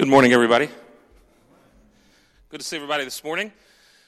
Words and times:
Good 0.00 0.08
morning, 0.08 0.32
everybody. 0.32 0.70
Good 2.48 2.60
to 2.60 2.66
see 2.66 2.76
everybody 2.76 3.04
this 3.04 3.22
morning. 3.22 3.52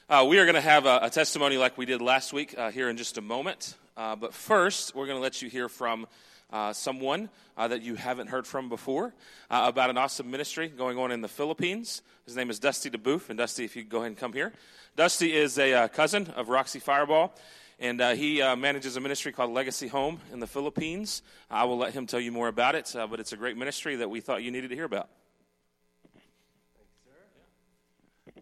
Uh, 0.09 0.25
we 0.27 0.39
are 0.39 0.45
going 0.45 0.55
to 0.55 0.59
have 0.61 0.87
a, 0.87 1.01
a, 1.03 1.09
testimony 1.11 1.55
like 1.57 1.77
we 1.77 1.85
did 1.85 2.01
last 2.01 2.33
week 2.33 2.57
uh, 2.57 2.71
here 2.71 2.89
in 2.89 2.97
just 2.97 3.19
a 3.19 3.21
moment. 3.21 3.75
Uh, 3.95 4.15
but 4.15 4.33
first, 4.33 4.95
we're 4.95 5.05
going 5.05 5.19
to 5.19 5.21
let 5.21 5.43
you 5.43 5.51
hear 5.51 5.69
from 5.69 6.07
uh, 6.51 6.73
someone 6.73 7.29
uh, 7.57 7.67
that 7.67 7.83
you 7.83 7.93
haven't 7.93 8.25
heard 8.25 8.47
from 8.47 8.69
before 8.69 9.13
uh, 9.51 9.65
about 9.67 9.91
an 9.91 9.99
awesome 9.99 10.31
ministry 10.31 10.67
going 10.67 10.97
on 10.97 11.11
in 11.11 11.21
the 11.21 11.27
Philippines. 11.27 12.01
His 12.25 12.35
name 12.35 12.49
is 12.49 12.57
Dusty 12.57 12.89
DeBoof. 12.89 13.29
And 13.29 13.37
Dusty, 13.37 13.63
if 13.63 13.75
you 13.75 13.83
go 13.83 13.97
ahead 13.97 14.07
and 14.07 14.17
come 14.17 14.33
here. 14.33 14.51
Dusty 14.95 15.31
is 15.31 15.59
a 15.59 15.87
cousin 15.89 16.25
of 16.35 16.49
Roxy 16.49 16.79
Fireball. 16.79 17.35
And 17.79 18.01
he 18.17 18.39
manages 18.57 18.97
a 18.97 18.99
ministry 18.99 19.31
called 19.31 19.51
Legacy 19.51 19.89
Home 19.89 20.21
in 20.31 20.39
the 20.39 20.47
Philippines. 20.47 21.21
I 21.51 21.65
will 21.65 21.77
let 21.77 21.93
him 21.93 22.07
tell 22.07 22.19
you 22.19 22.31
more 22.31 22.47
about 22.47 22.73
it, 22.73 22.95
but 22.95 23.19
it's 23.19 23.31
a 23.31 23.37
great 23.37 23.57
ministry 23.57 23.97
that 23.97 24.09
we 24.09 24.21
thought 24.21 24.41
you 24.41 24.49
needed 24.49 24.71
to 24.71 24.75
hear 24.75 24.85
about. 24.85 25.07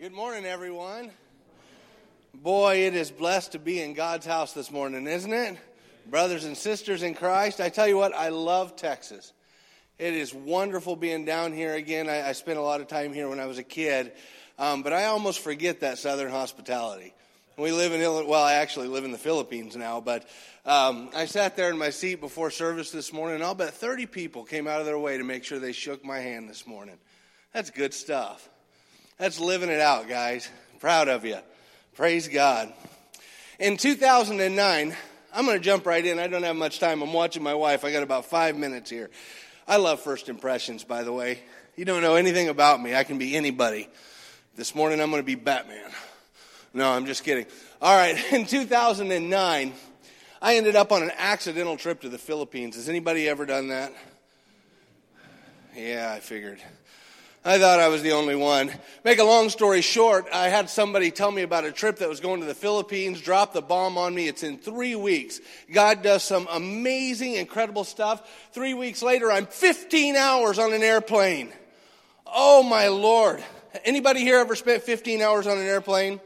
Good 0.02 0.14
morning, 0.14 0.46
everyone. 0.46 1.12
Boy, 2.34 2.88
it 2.88 2.96
is 2.96 3.12
blessed 3.12 3.52
to 3.52 3.60
be 3.60 3.80
in 3.80 3.94
God's 3.94 4.26
house 4.26 4.52
this 4.52 4.72
morning, 4.72 5.06
isn't 5.06 5.32
it? 5.32 5.60
Brothers 6.08 6.44
and 6.44 6.58
sisters 6.58 7.04
in 7.04 7.14
Christ, 7.14 7.62
I 7.62 7.70
tell 7.70 7.88
you 7.88 7.98
what, 7.98 8.16
I 8.16 8.30
love 8.30 8.76
Texas. 8.76 9.32
It 10.00 10.16
is 10.16 10.34
wonderful 10.34 10.96
being 10.96 11.24
down 11.24 11.54
here 11.54 11.76
again. 11.76 12.10
I, 12.10 12.30
I 12.30 12.32
spent 12.32 12.58
a 12.58 12.64
lot 12.64 12.82
of 12.82 12.88
time 12.88 13.14
here 13.14 13.30
when 13.30 13.40
I 13.40 13.46
was 13.46 13.60
a 13.60 13.64
kid, 13.64 14.12
um, 14.58 14.82
but 14.82 14.92
I 14.92 15.06
almost 15.06 15.38
forget 15.38 15.82
that 15.82 16.00
Southern 16.00 16.32
hospitality. 16.32 17.14
We 17.56 17.72
live 17.72 17.94
in 17.94 18.02
Illinois. 18.02 18.28
Well, 18.28 18.44
I 18.44 18.54
actually 18.54 18.88
live 18.88 19.06
in 19.06 19.12
the 19.12 19.20
Philippines 19.20 19.76
now, 19.76 20.02
but 20.02 20.28
um, 20.66 21.12
I 21.16 21.26
sat 21.26 21.56
there 21.56 21.70
in 21.70 21.78
my 21.78 21.92
seat 21.92 22.22
before 22.22 22.50
service 22.50 22.90
this 22.90 23.14
morning, 23.14 23.36
and 23.36 23.44
I'll 23.44 23.54
bet 23.54 23.76
30 23.76 24.08
people 24.08 24.46
came 24.46 24.66
out 24.68 24.80
of 24.80 24.88
their 24.88 24.98
way 24.98 25.20
to 25.20 25.24
make 25.24 25.44
sure 25.44 25.60
they 25.60 25.74
shook 25.74 26.04
my 26.04 26.18
hand 26.18 26.50
this 26.50 26.66
morning. 26.66 26.98
That's 27.54 27.70
good 27.70 27.94
stuff. 27.94 28.50
That's 29.22 29.40
living 29.40 29.70
it 29.70 29.80
out, 29.80 30.10
guys. 30.10 30.50
Proud 30.80 31.08
of 31.08 31.26
you. 31.26 31.38
Praise 31.94 32.28
God. 32.28 32.74
In 33.60 33.78
2009, 33.78 34.96
I'm 35.32 35.46
going 35.46 35.58
to 35.60 35.64
jump 35.64 35.86
right 35.86 36.04
in. 36.04 36.18
I 36.18 36.26
don't 36.26 36.42
have 36.42 36.56
much 36.56 36.80
time. 36.80 37.04
I'm 37.04 37.14
watching 37.14 37.44
my 37.44 37.54
wife. 37.54 37.86
I 37.86 37.92
got 37.92 38.02
about 38.02 38.26
five 38.26 38.58
minutes 38.58 38.90
here. 38.90 39.12
I 39.68 39.78
love 39.78 40.00
first 40.00 40.28
impressions, 40.28 40.84
by 40.84 41.04
the 41.04 41.14
way. 41.14 41.44
You 41.76 41.86
don't 41.86 42.02
know 42.02 42.16
anything 42.16 42.50
about 42.50 42.82
me. 42.82 42.96
I 42.96 43.04
can 43.04 43.20
be 43.20 43.36
anybody. 43.36 43.90
This 44.56 44.74
morning, 44.74 45.00
I'm 45.00 45.12
going 45.12 45.22
to 45.22 45.24
be 45.24 45.36
Batman. 45.36 45.92
No, 46.74 46.90
I'm 46.90 47.06
just 47.06 47.24
kidding. 47.24 47.46
All 47.80 47.96
right, 47.96 48.18
in 48.34 48.48
2009, 48.48 49.74
I 50.42 50.56
ended 50.56 50.76
up 50.76 50.92
on 50.92 51.04
an 51.04 51.12
accidental 51.16 51.78
trip 51.78 52.02
to 52.02 52.10
the 52.10 52.18
Philippines. 52.18 52.76
Has 52.76 52.90
anybody 52.90 53.30
ever 53.30 53.46
done 53.46 53.68
that? 53.68 53.94
Yeah, 55.76 56.12
I 56.12 56.22
figured. 56.22 56.60
I 57.44 57.58
thought 57.58 57.80
I 57.80 57.88
was 57.88 58.04
the 58.04 58.12
only 58.12 58.36
one. 58.36 58.72
Make 59.04 59.18
a 59.18 59.24
long 59.24 59.50
story 59.50 59.82
short, 59.82 60.28
I 60.32 60.50
had 60.50 60.70
somebody 60.70 61.10
tell 61.10 61.32
me 61.32 61.42
about 61.42 61.66
a 61.66 61.72
trip 61.72 61.98
that 61.98 62.10
was 62.10 62.20
going 62.20 62.40
to 62.42 62.46
the 62.46 62.54
Philippines, 62.54 63.20
drop 63.20 63.54
the 63.54 63.64
bomb 63.64 63.98
on 63.98 64.14
me. 64.14 64.28
It's 64.28 64.44
in 64.44 64.60
three 64.60 64.96
weeks. 64.96 65.40
God 65.74 66.04
does 66.04 66.22
some 66.22 66.48
amazing, 66.52 67.34
incredible 67.34 67.84
stuff. 67.84 68.30
Three 68.54 68.76
weeks 68.76 69.02
later, 69.02 69.32
I'm 69.32 69.48
15 69.48 70.16
hours 70.16 70.60
on 70.60 70.72
an 70.72 70.84
airplane. 70.84 71.52
Oh 72.28 72.62
my 72.62 72.90
Lord. 72.90 73.44
Anybody 73.86 74.20
here 74.20 74.38
ever 74.38 74.56
spent 74.56 74.84
15 74.84 75.22
hours 75.22 75.48
on 75.48 75.58
an 75.58 75.66
airplane? 75.66 76.20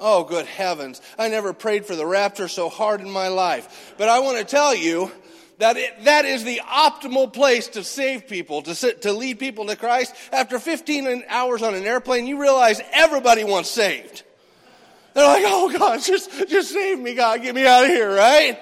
Oh, 0.00 0.24
good 0.24 0.46
heavens. 0.46 1.02
I 1.18 1.28
never 1.28 1.52
prayed 1.52 1.84
for 1.84 1.96
the 1.96 2.06
rapture 2.06 2.48
so 2.48 2.70
hard 2.70 3.00
in 3.00 3.10
my 3.10 3.28
life. 3.28 3.94
But 3.98 4.08
I 4.08 4.20
want 4.20 4.38
to 4.38 4.44
tell 4.44 4.74
you, 4.74 5.10
that, 5.58 5.76
it, 5.76 6.04
that 6.04 6.24
is 6.24 6.44
the 6.44 6.60
optimal 6.64 7.32
place 7.32 7.68
to 7.68 7.82
save 7.82 8.28
people, 8.28 8.62
to, 8.62 8.74
sit, 8.74 9.02
to 9.02 9.12
lead 9.12 9.38
people 9.38 9.66
to 9.66 9.76
Christ. 9.76 10.14
After 10.32 10.58
15 10.58 11.24
hours 11.28 11.62
on 11.62 11.74
an 11.74 11.84
airplane, 11.84 12.26
you 12.26 12.40
realize 12.40 12.80
everybody 12.92 13.44
wants 13.44 13.68
saved. 13.68 14.22
They're 15.14 15.26
like, 15.26 15.44
oh 15.46 15.76
God, 15.76 16.00
just, 16.00 16.30
just 16.48 16.72
save 16.72 16.98
me, 16.98 17.14
God, 17.14 17.42
get 17.42 17.54
me 17.54 17.66
out 17.66 17.84
of 17.84 17.90
here, 17.90 18.14
right? 18.14 18.58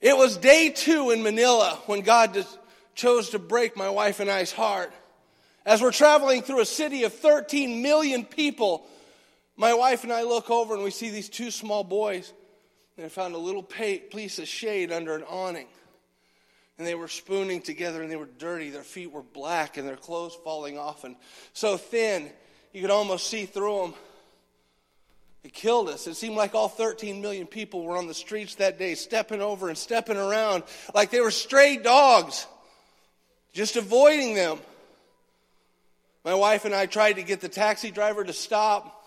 It 0.00 0.16
was 0.16 0.38
day 0.38 0.70
two 0.70 1.10
in 1.10 1.22
Manila 1.22 1.78
when 1.86 2.00
God 2.00 2.32
just 2.32 2.58
chose 2.94 3.30
to 3.30 3.38
break 3.38 3.76
my 3.76 3.90
wife 3.90 4.20
and 4.20 4.30
I's 4.30 4.52
heart. 4.52 4.92
As 5.66 5.82
we're 5.82 5.92
traveling 5.92 6.40
through 6.40 6.60
a 6.60 6.66
city 6.66 7.04
of 7.04 7.12
13 7.12 7.82
million 7.82 8.24
people, 8.24 8.86
my 9.56 9.74
wife 9.74 10.04
and 10.04 10.12
I 10.12 10.22
look 10.22 10.50
over 10.50 10.72
and 10.74 10.82
we 10.82 10.90
see 10.90 11.10
these 11.10 11.28
two 11.28 11.50
small 11.50 11.84
boys 11.84 12.32
and 12.98 13.10
found 13.10 13.34
a 13.34 13.38
little 13.38 13.62
piece 13.62 14.38
of 14.38 14.48
shade 14.48 14.90
under 14.90 15.14
an 15.14 15.22
awning. 15.22 15.66
And 16.76 16.86
they 16.86 16.94
were 16.94 17.08
spooning 17.08 17.62
together 17.62 18.02
and 18.02 18.10
they 18.10 18.16
were 18.16 18.28
dirty. 18.38 18.70
Their 18.70 18.82
feet 18.82 19.12
were 19.12 19.22
black 19.22 19.76
and 19.76 19.88
their 19.88 19.96
clothes 19.96 20.36
falling 20.44 20.78
off 20.78 21.04
and 21.04 21.16
so 21.52 21.76
thin 21.76 22.30
you 22.72 22.82
could 22.82 22.90
almost 22.90 23.28
see 23.28 23.46
through 23.46 23.82
them. 23.82 23.94
It 25.44 25.54
killed 25.54 25.88
us. 25.88 26.06
It 26.06 26.14
seemed 26.14 26.36
like 26.36 26.54
all 26.54 26.68
13 26.68 27.20
million 27.20 27.46
people 27.46 27.82
were 27.82 27.96
on 27.96 28.06
the 28.06 28.14
streets 28.14 28.56
that 28.56 28.78
day, 28.78 28.94
stepping 28.94 29.40
over 29.40 29.68
and 29.68 29.78
stepping 29.78 30.16
around 30.16 30.64
like 30.94 31.10
they 31.10 31.20
were 31.20 31.30
stray 31.30 31.76
dogs, 31.76 32.46
just 33.52 33.76
avoiding 33.76 34.34
them. 34.34 34.58
My 36.24 36.34
wife 36.34 36.64
and 36.64 36.74
I 36.74 36.86
tried 36.86 37.14
to 37.14 37.22
get 37.22 37.40
the 37.40 37.48
taxi 37.48 37.90
driver 37.90 38.24
to 38.24 38.32
stop. 38.32 38.97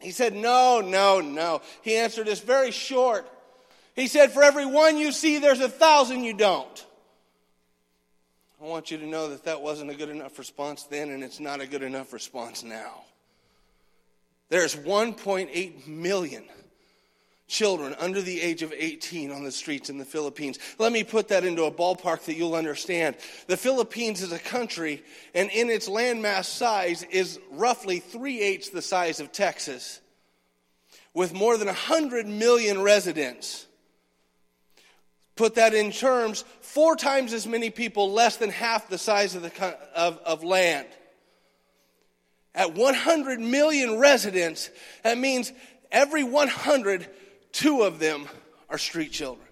He 0.00 0.10
said, 0.10 0.34
No, 0.34 0.80
no, 0.80 1.20
no. 1.20 1.62
He 1.82 1.96
answered 1.96 2.26
this 2.26 2.40
very 2.40 2.70
short. 2.70 3.30
He 3.94 4.06
said, 4.06 4.32
For 4.32 4.42
every 4.42 4.66
one 4.66 4.98
you 4.98 5.12
see, 5.12 5.38
there's 5.38 5.60
a 5.60 5.68
thousand 5.68 6.24
you 6.24 6.34
don't. 6.34 6.86
I 8.60 8.66
want 8.66 8.90
you 8.90 8.98
to 8.98 9.06
know 9.06 9.28
that 9.28 9.44
that 9.44 9.60
wasn't 9.60 9.90
a 9.90 9.94
good 9.94 10.08
enough 10.08 10.38
response 10.38 10.84
then, 10.84 11.10
and 11.10 11.22
it's 11.22 11.38
not 11.38 11.60
a 11.60 11.66
good 11.66 11.82
enough 11.82 12.12
response 12.12 12.62
now. 12.62 13.02
There's 14.48 14.74
1.8 14.74 15.86
million 15.86 16.44
children 17.54 17.94
under 18.00 18.20
the 18.20 18.40
age 18.40 18.62
of 18.62 18.74
18 18.76 19.30
on 19.30 19.44
the 19.44 19.52
streets 19.52 19.88
in 19.88 19.96
the 19.96 20.04
Philippines. 20.04 20.58
Let 20.78 20.92
me 20.92 21.04
put 21.04 21.28
that 21.28 21.44
into 21.44 21.64
a 21.64 21.70
ballpark 21.70 22.24
that 22.24 22.34
you'll 22.34 22.56
understand. 22.56 23.14
The 23.46 23.56
Philippines 23.56 24.22
is 24.22 24.32
a 24.32 24.40
country, 24.40 25.04
and 25.34 25.48
in 25.50 25.70
its 25.70 25.88
landmass 25.88 26.46
size 26.46 27.04
is 27.04 27.38
roughly 27.52 28.00
three 28.00 28.40
eighths 28.40 28.70
the 28.70 28.82
size 28.82 29.20
of 29.20 29.30
Texas, 29.30 30.00
with 31.14 31.32
more 31.32 31.56
than 31.56 31.68
100 31.68 32.26
million 32.26 32.82
residents. 32.82 33.66
Put 35.36 35.54
that 35.54 35.74
in 35.74 35.92
terms, 35.92 36.44
four 36.60 36.96
times 36.96 37.32
as 37.32 37.46
many 37.46 37.70
people, 37.70 38.12
less 38.12 38.36
than 38.36 38.50
half 38.50 38.88
the 38.88 38.98
size 38.98 39.36
of, 39.36 39.42
the, 39.42 39.78
of, 39.94 40.18
of 40.18 40.42
land. 40.42 40.88
At 42.52 42.74
100 42.74 43.38
million 43.40 43.98
residents, 43.98 44.70
that 45.04 45.18
means 45.18 45.52
every 45.92 46.24
100 46.24 47.08
Two 47.54 47.82
of 47.82 48.00
them 48.00 48.28
are 48.68 48.78
street 48.78 49.12
children. 49.12 49.46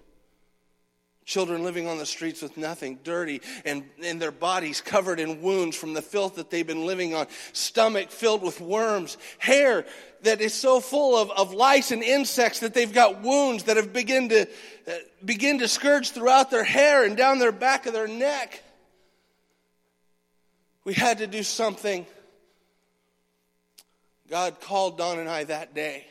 Children 1.23 1.63
living 1.63 1.87
on 1.87 1.97
the 1.97 2.05
streets 2.05 2.41
with 2.41 2.57
nothing, 2.57 2.99
dirty, 3.01 3.41
and, 3.63 3.85
and 4.03 4.21
their 4.21 4.29
bodies 4.29 4.81
covered 4.81 5.21
in 5.21 5.41
wounds 5.41 5.77
from 5.77 5.93
the 5.93 6.01
filth 6.01 6.35
that 6.35 6.49
they've 6.49 6.67
been 6.67 6.85
living 6.85 7.15
on, 7.15 7.27
stomach 7.53 8.11
filled 8.11 8.43
with 8.43 8.59
worms, 8.59 9.17
hair 9.37 9.85
that 10.23 10.41
is 10.41 10.53
so 10.53 10.81
full 10.81 11.17
of, 11.17 11.31
of 11.31 11.53
lice 11.53 11.91
and 11.91 12.03
insects 12.03 12.59
that 12.59 12.73
they've 12.73 12.93
got 12.93 13.21
wounds 13.21 13.63
that 13.63 13.77
have 13.77 13.93
begun 13.93 14.27
to, 14.27 14.49
uh, 14.85 14.91
begin 15.23 15.59
to 15.59 15.69
scourge 15.69 16.11
throughout 16.11 16.51
their 16.51 16.65
hair 16.65 17.05
and 17.05 17.15
down 17.15 17.39
their 17.39 17.53
back 17.53 17.85
of 17.85 17.93
their 17.93 18.09
neck. 18.09 18.61
We 20.83 20.93
had 20.93 21.19
to 21.19 21.27
do 21.27 21.41
something. 21.41 22.05
God 24.29 24.59
called 24.59 24.97
Don 24.97 25.19
and 25.19 25.29
I 25.29 25.45
that 25.45 25.73
day 25.73 26.07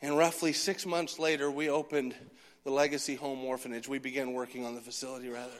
and 0.00 0.16
roughly 0.16 0.52
six 0.52 0.86
months 0.86 1.18
later, 1.18 1.50
we 1.50 1.68
opened 1.68 2.14
the 2.64 2.70
Legacy 2.70 3.14
Home 3.16 3.44
Orphanage. 3.44 3.88
We 3.88 3.98
began 3.98 4.32
working 4.32 4.64
on 4.64 4.74
the 4.74 4.80
facility, 4.80 5.28
rather. 5.28 5.58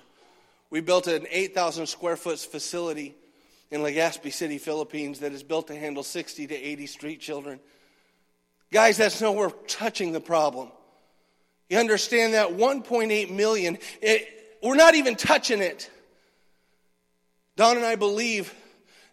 We 0.71 0.81
built 0.81 1.07
an 1.07 1.27
8,000 1.31 1.87
square 1.87 2.17
foot 2.17 2.39
facility 2.39 3.15
in 3.71 3.81
Legazpi 3.81 4.33
City, 4.33 4.59
Philippines, 4.59 5.21
that 5.21 5.33
is 5.33 5.43
built 5.43 5.69
to 5.69 5.75
handle 5.75 6.03
60 6.03 6.47
to 6.47 6.55
80 6.55 6.87
street 6.87 7.21
children. 7.21 7.61
Guys, 8.73 8.97
that's 8.99 9.21
nowhere 9.21 9.51
touching 9.67 10.13
the 10.13 10.21
problem. 10.21 10.71
You 11.69 11.79
understand 11.79 12.35
that 12.35 12.51
1.8 12.51 13.31
million, 13.31 13.79
it, 14.01 14.29
we're 14.63 14.75
not 14.75 14.95
even 14.95 15.17
touching 15.17 15.61
it. 15.61 15.91
Don 17.57 17.77
and 17.77 17.85
I 17.85 17.97
believe 17.97 18.55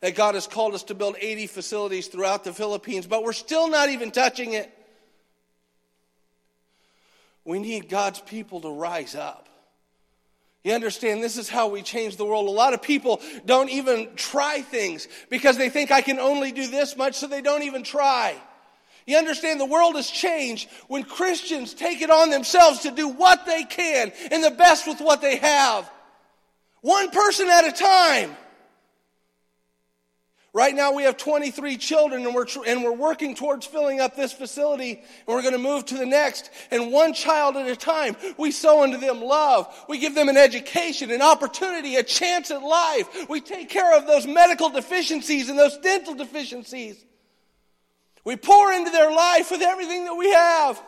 that 0.01 0.15
God 0.15 0.35
has 0.35 0.47
called 0.47 0.73
us 0.73 0.83
to 0.83 0.93
build 0.93 1.15
80 1.19 1.47
facilities 1.47 2.07
throughout 2.07 2.43
the 2.43 2.53
Philippines, 2.53 3.07
but 3.07 3.23
we're 3.23 3.33
still 3.33 3.69
not 3.69 3.89
even 3.89 4.11
touching 4.11 4.53
it. 4.53 4.71
We 7.45 7.59
need 7.59 7.87
God's 7.87 8.19
people 8.19 8.59
to 8.61 8.69
rise 8.69 9.15
up. 9.15 9.47
You 10.63 10.73
understand, 10.73 11.21
this 11.21 11.37
is 11.37 11.47
how 11.47 11.67
we 11.67 11.83
change 11.83 12.17
the 12.17 12.25
world. 12.25 12.47
A 12.47 12.51
lot 12.51 12.73
of 12.73 12.81
people 12.81 13.21
don't 13.45 13.69
even 13.69 14.15
try 14.15 14.61
things 14.61 15.07
because 15.29 15.57
they 15.57 15.69
think 15.69 15.91
I 15.91 16.01
can 16.01 16.19
only 16.19 16.51
do 16.51 16.67
this 16.67 16.97
much, 16.97 17.13
so 17.13 17.27
they 17.27 17.43
don't 17.43 17.61
even 17.61 17.83
try. 17.83 18.35
You 19.05 19.17
understand, 19.17 19.59
the 19.59 19.65
world 19.65 19.95
has 19.95 20.09
changed 20.09 20.67
when 20.87 21.03
Christians 21.03 21.75
take 21.75 22.01
it 22.01 22.09
on 22.09 22.31
themselves 22.31 22.79
to 22.79 22.89
do 22.89 23.07
what 23.07 23.45
they 23.45 23.63
can 23.63 24.11
and 24.31 24.43
the 24.43 24.49
best 24.49 24.87
with 24.87 24.99
what 24.99 25.21
they 25.21 25.35
have. 25.35 25.87
One 26.81 27.11
person 27.11 27.47
at 27.47 27.67
a 27.67 27.71
time. 27.71 28.35
Right 30.55 30.73
now, 30.73 30.93
we 30.93 31.03
have 31.03 31.17
23 31.17 31.75
children, 31.75 32.25
and 32.25 32.33
we're, 32.33 32.45
tr- 32.45 32.63
and 32.65 32.81
we're 32.81 32.93
working 32.93 33.35
towards 33.35 33.65
filling 33.65 33.99
up 33.99 34.15
this 34.15 34.31
facility, 34.31 34.91
and 34.93 35.27
we're 35.27 35.41
going 35.41 35.51
to 35.51 35.59
move 35.59 35.83
to 35.87 35.97
the 35.97 36.05
next. 36.05 36.49
And 36.71 36.93
one 36.93 37.13
child 37.13 37.57
at 37.57 37.67
a 37.67 37.75
time, 37.75 38.15
we 38.37 38.51
sow 38.51 38.83
into 38.83 38.97
them 38.97 39.21
love. 39.21 39.67
We 39.89 39.97
give 39.97 40.15
them 40.15 40.29
an 40.29 40.37
education, 40.37 41.11
an 41.11 41.21
opportunity, 41.21 41.97
a 41.97 42.03
chance 42.03 42.51
at 42.51 42.63
life. 42.63 43.27
We 43.27 43.41
take 43.41 43.69
care 43.69 43.97
of 43.97 44.07
those 44.07 44.25
medical 44.25 44.69
deficiencies 44.69 45.49
and 45.49 45.59
those 45.59 45.77
dental 45.79 46.15
deficiencies. 46.15 47.03
We 48.23 48.37
pour 48.37 48.71
into 48.71 48.91
their 48.91 49.11
life 49.11 49.51
with 49.51 49.61
everything 49.61 50.05
that 50.05 50.15
we 50.15 50.31
have. 50.31 50.81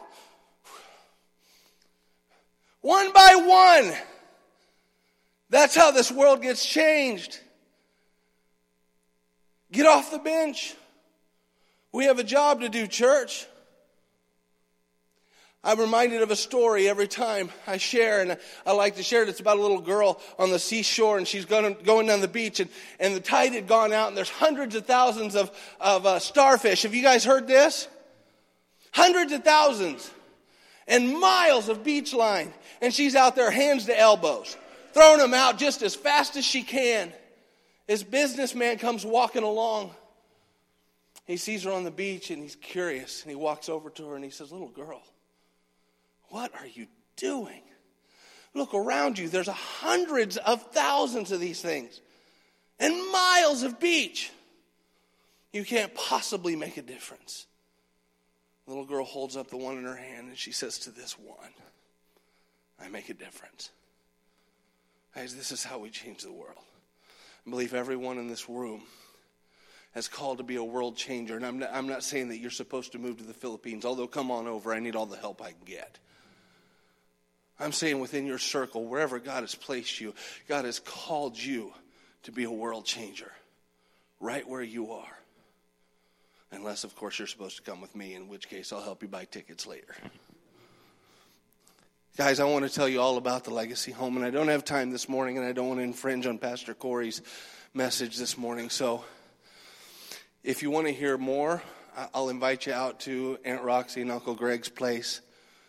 One 2.79 3.11
by 3.11 3.35
one. 3.35 3.97
That's 5.49 5.75
how 5.75 5.91
this 5.91 6.09
world 6.09 6.41
gets 6.41 6.65
changed. 6.65 7.41
Get 9.71 9.85
off 9.85 10.11
the 10.11 10.19
bench. 10.19 10.75
We 11.91 12.05
have 12.05 12.19
a 12.19 12.23
job 12.23 12.61
to 12.61 12.69
do, 12.69 12.87
church. 12.87 13.45
I'm 15.63 15.79
reminded 15.79 16.21
of 16.21 16.31
a 16.31 16.35
story 16.35 16.87
every 16.87 17.07
time 17.07 17.49
I 17.65 17.77
share, 17.77 18.21
and 18.21 18.37
I 18.65 18.71
like 18.71 18.95
to 18.95 19.03
share 19.03 19.23
it. 19.23 19.29
It's 19.29 19.41
about 19.41 19.57
a 19.57 19.61
little 19.61 19.81
girl 19.81 20.21
on 20.39 20.49
the 20.49 20.59
seashore, 20.59 21.17
and 21.17 21.27
she's 21.27 21.43
going, 21.43 21.75
going 21.83 22.07
down 22.07 22.21
the 22.21 22.27
beach, 22.27 22.61
and, 22.61 22.69
and 22.99 23.13
the 23.13 23.19
tide 23.19 23.51
had 23.51 23.67
gone 23.67 23.91
out, 23.91 24.07
and 24.07 24.15
there's 24.15 24.29
hundreds 24.29 24.75
of 24.75 24.85
thousands 24.85 25.35
of, 25.35 25.51
of 25.81 26.05
uh, 26.05 26.19
starfish. 26.19 26.83
Have 26.83 26.95
you 26.95 27.03
guys 27.03 27.25
heard 27.25 27.47
this? 27.47 27.89
Hundreds 28.93 29.33
of 29.33 29.43
thousands, 29.43 30.09
and 30.87 31.19
miles 31.19 31.67
of 31.67 31.83
beach 31.83 32.13
line. 32.13 32.53
And 32.81 32.93
she's 32.93 33.15
out 33.15 33.35
there, 33.35 33.51
hands 33.51 33.87
to 33.87 33.99
elbows, 33.99 34.55
throwing 34.93 35.19
them 35.19 35.33
out 35.33 35.57
just 35.57 35.81
as 35.81 35.95
fast 35.95 36.37
as 36.37 36.45
she 36.45 36.63
can. 36.63 37.11
This 37.87 38.03
businessman 38.03 38.77
comes 38.77 39.05
walking 39.05 39.43
along. 39.43 39.91
He 41.25 41.37
sees 41.37 41.63
her 41.63 41.71
on 41.71 41.83
the 41.83 41.91
beach 41.91 42.29
and 42.29 42.41
he's 42.41 42.55
curious 42.55 43.21
and 43.23 43.29
he 43.29 43.35
walks 43.35 43.69
over 43.69 43.89
to 43.91 44.09
her 44.09 44.15
and 44.15 44.23
he 44.23 44.29
says, 44.29 44.51
Little 44.51 44.69
girl, 44.69 45.01
what 46.29 46.53
are 46.59 46.67
you 46.67 46.87
doing? 47.15 47.61
Look 48.53 48.73
around 48.73 49.17
you. 49.17 49.29
There's 49.29 49.47
hundreds 49.47 50.37
of 50.37 50.61
thousands 50.71 51.31
of 51.31 51.39
these 51.39 51.61
things 51.61 52.01
and 52.79 52.93
miles 53.11 53.63
of 53.63 53.79
beach. 53.79 54.31
You 55.53 55.63
can't 55.63 55.93
possibly 55.95 56.55
make 56.55 56.77
a 56.77 56.81
difference. 56.81 57.45
The 58.65 58.71
little 58.71 58.85
girl 58.85 59.05
holds 59.05 59.37
up 59.37 59.49
the 59.49 59.57
one 59.57 59.77
in 59.77 59.85
her 59.85 59.95
hand 59.95 60.27
and 60.27 60.37
she 60.37 60.51
says 60.51 60.77
to 60.79 60.91
this 60.91 61.17
one, 61.17 61.53
I 62.81 62.89
make 62.89 63.09
a 63.09 63.13
difference. 63.13 63.71
Guys, 65.15 65.35
this 65.35 65.51
is 65.51 65.63
how 65.63 65.79
we 65.79 65.89
change 65.89 66.23
the 66.23 66.31
world. 66.31 66.57
I 67.47 67.49
believe 67.49 67.73
everyone 67.73 68.17
in 68.17 68.27
this 68.27 68.49
room 68.49 68.81
has 69.93 70.09
called 70.09 70.39
to 70.39 70.43
be 70.43 70.57
a 70.57 70.63
world 70.63 70.97
changer. 70.97 71.37
And 71.37 71.45
I'm 71.45 71.59
not, 71.59 71.69
I'm 71.71 71.87
not 71.87 72.03
saying 72.03 72.27
that 72.27 72.39
you're 72.39 72.51
supposed 72.51 72.91
to 72.91 72.99
move 72.99 73.19
to 73.19 73.23
the 73.23 73.33
Philippines, 73.33 73.85
although 73.85 74.05
come 74.05 74.31
on 74.31 74.47
over. 74.47 74.73
I 74.73 74.79
need 74.79 74.97
all 74.97 75.05
the 75.05 75.17
help 75.17 75.41
I 75.41 75.51
can 75.51 75.63
get. 75.65 75.97
I'm 77.57 77.71
saying 77.71 77.99
within 77.99 78.27
your 78.27 78.37
circle, 78.37 78.85
wherever 78.85 79.17
God 79.17 79.41
has 79.41 79.55
placed 79.55 80.01
you, 80.01 80.13
God 80.49 80.65
has 80.65 80.79
called 80.79 81.37
you 81.41 81.73
to 82.23 82.33
be 82.33 82.43
a 82.43 82.51
world 82.51 82.85
changer 82.85 83.31
right 84.19 84.47
where 84.47 84.61
you 84.61 84.91
are. 84.91 85.17
Unless, 86.51 86.83
of 86.83 86.95
course, 86.95 87.17
you're 87.17 87.27
supposed 87.27 87.55
to 87.57 87.63
come 87.63 87.81
with 87.81 87.95
me, 87.95 88.13
in 88.13 88.27
which 88.27 88.49
case 88.49 88.73
I'll 88.73 88.83
help 88.83 89.01
you 89.01 89.07
buy 89.07 89.25
tickets 89.25 89.65
later. 89.65 89.95
Guys, 92.17 92.39
I 92.39 92.45
want 92.45 92.67
to 92.67 92.73
tell 92.73 92.89
you 92.89 92.99
all 92.99 93.17
about 93.17 93.43
the 93.43 93.53
legacy 93.53 93.91
home, 93.91 94.17
and 94.17 94.25
I 94.25 94.31
don't 94.31 94.47
have 94.47 94.65
time 94.65 94.89
this 94.89 95.07
morning, 95.07 95.37
and 95.37 95.45
I 95.45 95.51
don't 95.51 95.67
want 95.67 95.79
to 95.81 95.83
infringe 95.83 96.25
on 96.25 96.39
Pastor 96.39 96.73
Corey's 96.73 97.21
message 97.75 98.17
this 98.17 98.39
morning. 98.39 98.71
So, 98.71 99.05
if 100.43 100.63
you 100.63 100.71
want 100.71 100.87
to 100.87 100.93
hear 100.93 101.19
more, 101.19 101.61
I'll 102.15 102.29
invite 102.29 102.65
you 102.65 102.73
out 102.73 102.99
to 103.01 103.37
Aunt 103.45 103.61
Roxy 103.61 104.01
and 104.01 104.11
Uncle 104.11 104.33
Greg's 104.33 104.67
place 104.67 105.21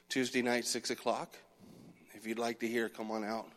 Tuesday 0.08 0.40
night, 0.40 0.64
6 0.64 0.88
o'clock. 0.88 1.36
If 2.14 2.26
you'd 2.26 2.38
like 2.38 2.60
to 2.60 2.66
hear, 2.66 2.88
come 2.88 3.10
on 3.10 3.24
out. 3.24 3.48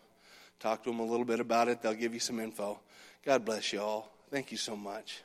Talk 0.60 0.84
to 0.84 0.90
them 0.90 1.00
a 1.00 1.06
little 1.06 1.26
bit 1.26 1.40
about 1.40 1.70
it. 1.70 1.82
They'll 1.82 1.94
give 1.94 2.14
you 2.14 2.20
some 2.20 2.42
info. 2.42 2.78
God 3.26 3.46
bless 3.46 3.72
you 3.72 3.80
all. 3.80 4.12
Thank 4.30 4.52
you 4.52 4.58
so 4.58 4.76
much. 4.76 5.24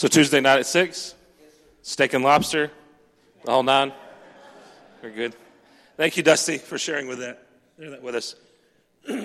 So 0.00 0.08
Tuesday 0.08 0.40
night 0.40 0.58
at 0.58 0.64
6, 0.64 1.14
steak 1.82 2.14
and 2.14 2.24
lobster, 2.24 2.70
the 3.44 3.50
whole 3.50 3.62
nine. 3.62 3.92
We're 5.02 5.10
good. 5.10 5.34
Thank 5.98 6.16
you, 6.16 6.22
Dusty, 6.22 6.56
for 6.56 6.78
sharing 6.78 7.06
with 7.06 7.18
that, 7.18 7.46
that 7.76 8.02
with 8.02 8.14
us. 8.14 8.34
uh, 9.10 9.20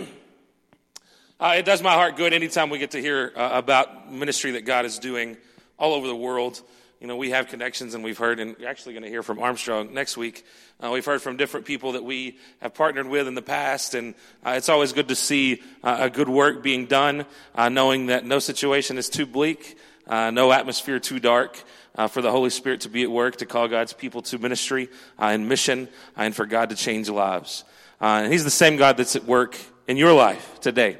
it 1.39 1.63
does 1.63 1.81
my 1.81 1.93
heart 1.93 2.17
good 2.17 2.33
anytime 2.33 2.69
we 2.69 2.77
get 2.77 2.91
to 2.91 2.99
hear 2.99 3.31
uh, 3.37 3.51
about 3.53 4.11
ministry 4.11 4.51
that 4.51 4.65
God 4.65 4.83
is 4.83 4.99
doing 4.99 5.37
all 5.79 5.93
over 5.93 6.07
the 6.07 6.15
world. 6.15 6.61
You 6.99 7.07
know, 7.07 7.15
we 7.15 7.29
have 7.29 7.47
connections 7.47 7.93
and 7.93 8.03
we've 8.03 8.17
heard, 8.17 8.41
and 8.41 8.57
we're 8.59 8.67
actually 8.67 8.95
going 8.95 9.03
to 9.03 9.09
hear 9.09 9.23
from 9.23 9.39
Armstrong 9.39 9.93
next 9.93 10.17
week. 10.17 10.45
Uh, 10.83 10.89
we've 10.91 11.05
heard 11.05 11.21
from 11.21 11.37
different 11.37 11.65
people 11.65 11.93
that 11.93 12.03
we 12.03 12.37
have 12.59 12.73
partnered 12.73 13.07
with 13.07 13.29
in 13.29 13.35
the 13.35 13.41
past, 13.41 13.95
and 13.95 14.13
uh, 14.45 14.55
it's 14.57 14.67
always 14.67 14.91
good 14.91 15.07
to 15.07 15.15
see 15.15 15.63
uh, 15.85 15.99
a 16.01 16.09
good 16.09 16.27
work 16.27 16.61
being 16.61 16.85
done, 16.85 17.25
uh, 17.53 17.69
knowing 17.69 18.07
that 18.07 18.25
no 18.25 18.39
situation 18.39 18.97
is 18.97 19.07
too 19.07 19.25
bleak. 19.25 19.77
Uh, 20.07 20.29
no 20.29 20.51
atmosphere 20.51 20.99
too 20.99 21.19
dark 21.19 21.63
uh, 21.95 22.07
for 22.07 22.21
the 22.21 22.31
Holy 22.31 22.51
Spirit 22.51 22.81
to 22.81 22.89
be 22.89 23.01
at 23.01 23.09
work, 23.09 23.37
to 23.37 23.45
call 23.45 23.67
God's 23.67 23.93
people 23.93 24.21
to 24.23 24.37
ministry 24.37 24.87
uh, 25.19 25.25
and 25.25 25.49
mission, 25.49 25.87
uh, 26.15 26.21
and 26.21 26.35
for 26.35 26.45
God 26.45 26.69
to 26.69 26.75
change 26.75 27.09
lives. 27.09 27.63
Uh, 27.99 28.21
and 28.23 28.31
He's 28.31 28.43
the 28.43 28.51
same 28.51 28.77
God 28.77 28.97
that's 28.97 29.15
at 29.15 29.25
work 29.25 29.57
in 29.87 29.97
your 29.97 30.13
life 30.13 30.59
today. 30.59 30.99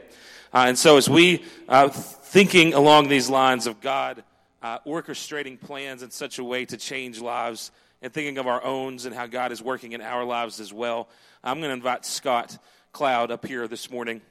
Uh, 0.54 0.66
and 0.68 0.78
so, 0.78 0.98
as 0.98 1.08
we 1.08 1.38
thinking 1.68 2.74
along 2.74 3.10
these 3.10 3.30
lines 3.30 3.68
of 3.68 3.80
God 3.82 4.24
orchestrating 4.64 5.60
plans 5.62 6.02
in 6.02 6.10
such 6.10 6.40
a 6.40 6.44
way 6.44 6.66
to 6.66 6.78
change 6.78 7.22
lives, 7.22 7.72
and 8.02 8.12
thinking 8.12 8.38
of 8.38 8.48
our 8.48 8.64
own 8.64 8.98
and 9.06 9.14
how 9.14 9.28
God 9.28 9.52
is 9.52 9.62
working 9.62 9.92
in 9.92 10.02
our 10.02 10.24
lives 10.24 10.60
as 10.60 10.74
well, 10.74 11.08
I'm 11.44 11.60
going 11.60 11.70
to 11.70 11.76
invite 11.76 12.06
Scott 12.06 12.58
Cloud 12.92 13.30
up 13.30 13.46
here 13.46 13.68
this 13.68 13.92
morning 13.92 14.22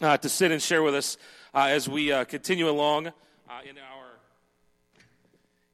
to 0.00 0.28
sit 0.28 0.52
and 0.52 0.62
share 0.62 0.82
with 0.82 0.94
us 0.94 1.18
as 1.52 1.88
we 1.88 2.08
continue 2.24 2.68
along 2.70 3.12
uh, 3.48 3.60
in 3.68 3.78
our 3.78 4.06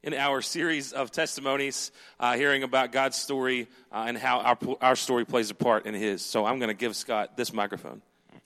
in 0.03 0.13
our 0.13 0.39
series 0.39 0.93
of 0.93 1.09
testimonies, 1.11 1.91
uh, 2.19 2.35
hearing 2.35 2.61
about 2.61 2.91
God's 2.91 3.17
story 3.17 3.67
uh, 3.91 4.05
and 4.07 4.15
how 4.15 4.39
our, 4.39 4.57
our 4.79 4.95
story 4.95 5.25
plays 5.25 5.49
a 5.49 5.55
part 5.55 5.87
in 5.87 5.95
His. 5.95 6.23
So 6.23 6.45
I'm 6.45 6.59
going 6.59 6.69
to 6.69 6.75
give 6.75 6.95
Scott 6.95 7.35
this 7.35 7.51
microphone. 7.51 8.03
I'm 8.31 8.39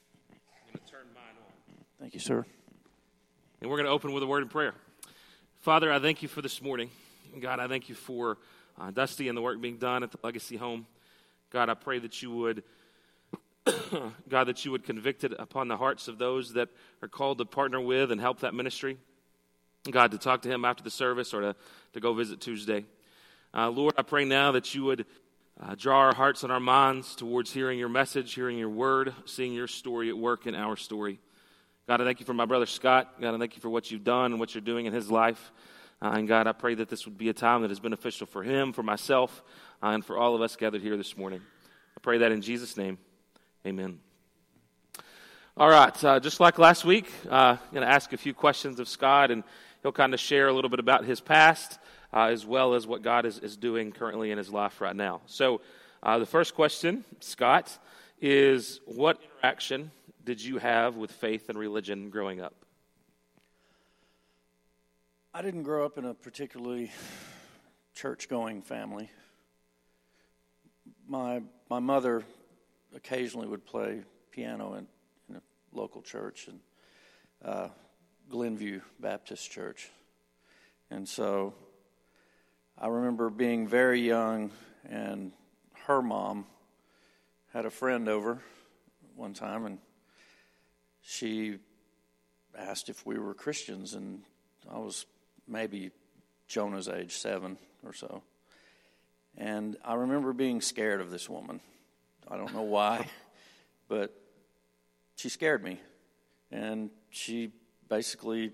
going 0.72 0.86
to 0.86 0.92
turn 0.92 1.06
mine 1.14 1.24
on. 1.38 1.86
Thank 2.00 2.14
you, 2.14 2.22
sir. 2.22 2.46
And 3.60 3.70
we're 3.70 3.76
going 3.76 3.88
to 3.88 3.92
open 3.92 4.14
with 4.14 4.24
a 4.24 4.28
word 4.28 4.44
of 4.44 4.50
prayer. 4.50 4.74
Father, 5.60 5.92
I 5.92 6.00
thank 6.00 6.22
you 6.22 6.30
for 6.30 6.42
this 6.42 6.62
morning. 6.62 6.90
God, 7.42 7.60
I 7.60 7.68
thank 7.68 7.90
you 7.90 7.96
for 7.96 8.38
uh, 8.80 8.92
Dusty 8.92 9.28
and 9.28 9.38
the 9.38 9.42
work 9.42 9.60
being 9.60 9.78
done 9.78 10.02
at 10.02 10.12
the 10.12 10.20
Legacy 10.24 10.56
Home. 10.56 10.88
God, 11.50 11.68
I 11.68 11.74
pray 11.74 12.00
that 12.00 12.22
you 12.22 12.32
would 12.32 12.64
God, 14.30 14.46
that 14.46 14.64
you 14.64 14.72
would 14.72 14.86
convict 14.86 15.26
it 15.26 15.34
upon 15.38 15.68
the 15.68 15.78
hearts 15.78 16.08
of 16.08 16.18
those 16.18 16.54
that 16.54 16.70
are 17.02 17.08
called 17.10 17.38
to 17.40 17.46
partner 17.46 17.82
with 17.82 18.12
and 18.12 18.22
help 18.22 18.40
that 18.40 18.54
ministry. 18.54 18.98
God, 19.90 20.12
to 20.12 20.18
talk 20.18 20.42
to 20.42 20.50
him 20.50 20.66
after 20.66 20.84
the 20.84 20.92
service 20.92 21.34
or 21.34 21.42
to, 21.42 21.56
to 21.94 22.00
go 22.00 22.14
visit 22.14 22.42
Tuesday. 22.42 22.86
Uh, 23.54 23.70
Lord, 23.70 23.96
I 23.98 24.02
pray 24.02 24.26
now 24.26 24.52
that 24.52 24.76
you 24.76 24.84
would 24.84 25.06
uh, 25.60 25.76
draw 25.76 26.00
our 26.00 26.14
hearts 26.14 26.44
and 26.44 26.52
our 26.52 26.60
minds 26.60 27.16
towards 27.16 27.52
hearing 27.52 27.80
your 27.80 27.90
message, 27.90 28.34
hearing 28.34 28.58
your 28.58 28.70
word, 28.70 29.14
seeing 29.26 29.54
your 29.54 29.68
story 29.68 30.10
at 30.10 30.18
work 30.18 30.48
in 30.48 30.54
our 30.54 30.76
story. 30.76 31.20
God, 31.88 32.02
I 32.02 32.04
thank 32.04 32.20
you 32.20 32.26
for 32.26 32.34
my 32.34 32.46
brother 32.46 32.66
Scott. 32.66 33.20
God, 33.20 33.34
I 33.34 33.38
thank 33.38 33.56
you 33.56 33.62
for 33.62 33.70
what 33.70 33.90
you've 33.90 34.04
done 34.04 34.32
and 34.32 34.40
what 34.40 34.54
you're 34.54 34.62
doing 34.62 34.86
in 34.86 34.94
his 34.94 35.10
life. 35.10 35.52
Uh, 36.02 36.12
and 36.14 36.28
God, 36.28 36.46
I 36.46 36.52
pray 36.52 36.76
that 36.76 36.90
this 36.90 37.06
would 37.06 37.18
be 37.18 37.30
a 37.30 37.34
time 37.34 37.62
that 37.64 37.72
is 37.72 37.80
beneficial 37.80 38.28
for 38.28 38.44
him, 38.44 38.74
for 38.74 38.84
myself, 38.84 39.44
uh, 39.82 39.88
and 39.88 40.06
for 40.06 40.18
all 40.18 40.36
of 40.36 40.42
us 40.42 40.56
gathered 40.56 40.82
here 40.82 40.98
this 40.98 41.18
morning. 41.18 41.42
I 41.98 42.00
pray 42.02 42.20
that 42.20 42.32
in 42.32 42.42
Jesus' 42.42 42.78
name. 42.78 42.98
Amen. 43.66 44.00
All 45.58 45.70
right, 45.70 46.04
uh, 46.06 46.22
just 46.22 46.40
like 46.40 46.58
last 46.58 46.86
week, 46.86 47.12
uh, 47.30 47.58
I'm 47.60 47.74
going 47.74 47.86
to 47.86 47.92
ask 47.92 48.14
a 48.14 48.18
few 48.18 48.34
questions 48.34 48.80
of 48.80 48.88
Scott, 48.88 49.30
and 49.30 49.44
he'll 49.82 49.92
kind 49.92 50.14
of 50.14 50.20
share 50.20 50.48
a 50.48 50.54
little 50.54 50.70
bit 50.70 50.80
about 50.80 51.06
his 51.06 51.20
past 51.20 51.80
uh, 52.14 52.26
as 52.26 52.46
well 52.46 52.74
as 52.74 52.88
what 52.88 53.02
God 53.02 53.26
is, 53.26 53.40
is 53.40 53.58
doing 53.58 53.92
currently 53.92 54.32
in 54.32 54.38
his 54.38 54.50
life 54.50 54.82
right 54.82 54.96
now. 54.96 55.22
So, 55.26 55.62
uh, 56.02 56.18
the 56.18 56.26
first 56.26 56.56
question, 56.56 57.04
Scott, 57.20 57.78
is 58.22 58.80
what 58.86 59.20
interaction 59.22 59.92
did 60.24 60.42
you 60.42 60.58
have 60.58 60.96
with 60.96 61.12
faith 61.12 61.50
and 61.50 61.58
religion 61.58 62.10
growing 62.10 62.40
up? 62.40 62.54
I 65.34 65.42
didn't 65.42 65.64
grow 65.64 65.86
up 65.86 65.98
in 65.98 66.06
a 66.06 66.14
particularly 66.14 66.92
church 67.94 68.30
going 68.30 68.62
family. 68.62 69.10
My, 71.08 71.42
my 71.70 71.80
mother 71.80 72.24
occasionally 72.96 73.48
would 73.48 73.66
play 73.66 74.04
piano 74.32 74.76
in, 74.76 74.88
in 75.30 75.36
a 75.36 75.42
local 75.74 76.02
church, 76.02 76.48
and 76.48 76.60
uh, 77.44 77.68
Glenview 78.30 78.82
Baptist 79.00 79.50
Church. 79.50 79.90
And 80.92 81.10
so 81.10 81.56
I 82.78 82.88
remember 82.88 83.32
being 83.32 83.68
very 83.68 84.02
young, 84.02 84.52
and 84.88 85.32
her 85.88 86.04
mom 86.04 86.46
had 87.54 87.66
a 87.66 87.72
friend 87.72 88.08
over 88.08 88.40
one 89.16 89.34
time, 89.34 89.66
and 89.66 89.80
she 91.02 91.58
asked 92.56 92.88
if 92.88 93.04
we 93.04 93.18
were 93.18 93.34
Christians, 93.34 93.96
and 93.96 94.22
I 94.72 94.78
was 94.78 95.08
maybe 95.48 95.90
Jonah's 96.48 96.88
age, 96.88 97.18
seven 97.18 97.58
or 97.84 97.94
so. 97.94 98.22
And 99.38 99.76
I 99.84 99.96
remember 99.96 100.34
being 100.34 100.62
scared 100.62 101.02
of 101.02 101.10
this 101.10 101.28
woman. 101.28 101.62
I 102.30 102.38
don't 102.38 102.54
know 102.54 102.62
why, 102.62 103.08
but 103.88 104.14
she 105.16 105.30
scared 105.30 105.64
me. 105.64 105.80
And 106.52 106.92
she 107.10 107.52
basically 107.90 108.52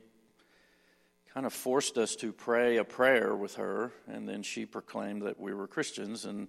kind 1.33 1.45
of 1.45 1.53
forced 1.53 1.97
us 1.97 2.15
to 2.15 2.31
pray 2.31 2.77
a 2.77 2.83
prayer 2.83 3.35
with 3.35 3.55
her, 3.55 3.91
and 4.07 4.27
then 4.27 4.41
she 4.41 4.65
proclaimed 4.65 5.23
that 5.23 5.39
we 5.39 5.53
were 5.53 5.67
Christians. 5.67 6.25
And 6.25 6.47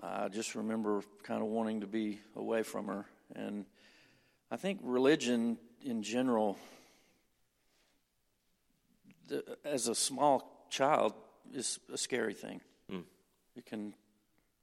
I 0.00 0.28
just 0.28 0.54
remember 0.54 1.02
kind 1.24 1.42
of 1.42 1.48
wanting 1.48 1.80
to 1.80 1.86
be 1.86 2.20
away 2.36 2.62
from 2.62 2.86
her. 2.86 3.04
And 3.34 3.66
I 4.50 4.56
think 4.56 4.78
religion 4.82 5.58
in 5.84 6.02
general, 6.02 6.56
the, 9.28 9.44
as 9.64 9.88
a 9.88 9.94
small 9.94 10.66
child, 10.70 11.12
is 11.52 11.80
a 11.92 11.98
scary 11.98 12.34
thing. 12.34 12.60
Mm. 12.90 13.02
You 13.56 13.62
can, 13.62 13.94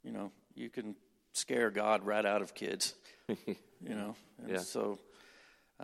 you 0.02 0.10
know, 0.10 0.32
you 0.54 0.70
can 0.70 0.96
scare 1.32 1.70
God 1.70 2.04
right 2.04 2.24
out 2.24 2.40
of 2.40 2.54
kids, 2.54 2.94
you 3.28 3.56
know. 3.82 4.16
And 4.42 4.52
yeah. 4.52 4.58
so, 4.58 4.98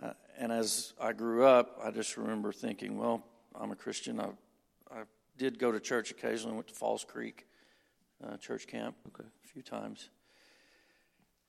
uh, 0.01 0.13
and 0.37 0.51
as 0.51 0.93
I 0.99 1.13
grew 1.13 1.45
up, 1.45 1.79
I 1.83 1.91
just 1.91 2.17
remember 2.17 2.51
thinking, 2.51 2.97
well, 2.97 3.23
I'm 3.59 3.71
a 3.71 3.75
Christian. 3.75 4.19
I, 4.19 4.29
I 4.91 5.03
did 5.37 5.59
go 5.59 5.71
to 5.71 5.79
church 5.79 6.11
occasionally. 6.11 6.55
Went 6.55 6.67
to 6.67 6.73
Falls 6.73 7.03
Creek 7.03 7.45
uh, 8.25 8.37
church 8.37 8.67
camp 8.67 8.95
okay. 9.07 9.27
a 9.27 9.47
few 9.47 9.61
times. 9.61 10.09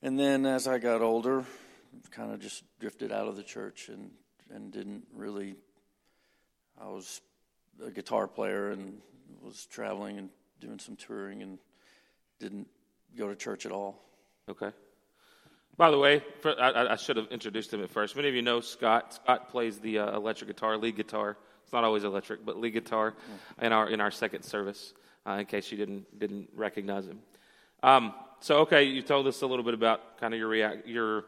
And 0.03 0.19
then 0.19 0.47
as 0.47 0.67
I 0.67 0.79
got 0.79 1.03
older, 1.03 1.45
kind 2.11 2.33
of 2.33 2.41
just 2.41 2.65
drifted 2.79 3.13
out 3.13 3.29
of 3.29 3.37
the 3.37 3.43
church 3.43 3.89
and 3.89 4.11
and 4.53 4.73
didn't 4.73 5.05
really. 5.15 5.55
I 6.81 6.87
was 6.87 7.21
a 7.85 7.91
guitar 7.91 8.27
player 8.27 8.71
and 8.71 9.01
was 9.43 9.67
traveling 9.67 10.19
and 10.19 10.31
doing 10.61 10.79
some 10.79 10.97
touring 10.97 11.43
and 11.43 11.59
didn't 12.39 12.69
go 13.17 13.29
to 13.29 13.37
church 13.37 13.67
at 13.67 13.73
all. 13.73 14.03
Okay. 14.49 14.71
By 15.81 15.91
the 15.91 15.97
way, 15.97 16.23
for, 16.41 16.61
I, 16.61 16.93
I, 16.93 16.97
should 16.97 17.17
have 17.17 17.29
introduced 17.29 17.73
him 17.73 17.83
at 17.83 17.89
first. 17.89 18.15
Many 18.15 18.29
of 18.29 18.35
you 18.35 18.43
know 18.43 18.61
Scott. 18.61 19.15
Scott 19.15 19.49
plays 19.49 19.79
the 19.79 20.01
uh, 20.01 20.15
electric 20.15 20.49
guitar, 20.49 20.77
lead 20.77 20.95
guitar. 20.95 21.39
It's 21.63 21.73
not 21.73 21.85
always 21.85 22.05
electric, 22.05 22.45
but 22.45 22.59
lead 22.59 22.73
guitar 22.73 23.13
mm. 23.13 23.65
in 23.65 23.73
our 23.73 23.89
in 23.89 23.99
our 23.99 24.11
second 24.11 24.43
service. 24.43 24.93
Uh, 25.27 25.39
in 25.41 25.47
case 25.47 25.73
you 25.73 25.79
didn't 25.79 26.19
didn't 26.19 26.51
recognize 26.55 27.07
him. 27.07 27.21
Um, 27.83 28.13
so, 28.41 28.59
okay, 28.59 28.83
you 28.83 29.01
told 29.01 29.27
us 29.27 29.41
a 29.41 29.47
little 29.47 29.65
bit 29.65 29.73
about 29.73 30.19
kind 30.21 30.35
of 30.35 30.39
your 30.39 30.49
react, 30.49 30.87
your 30.87 31.25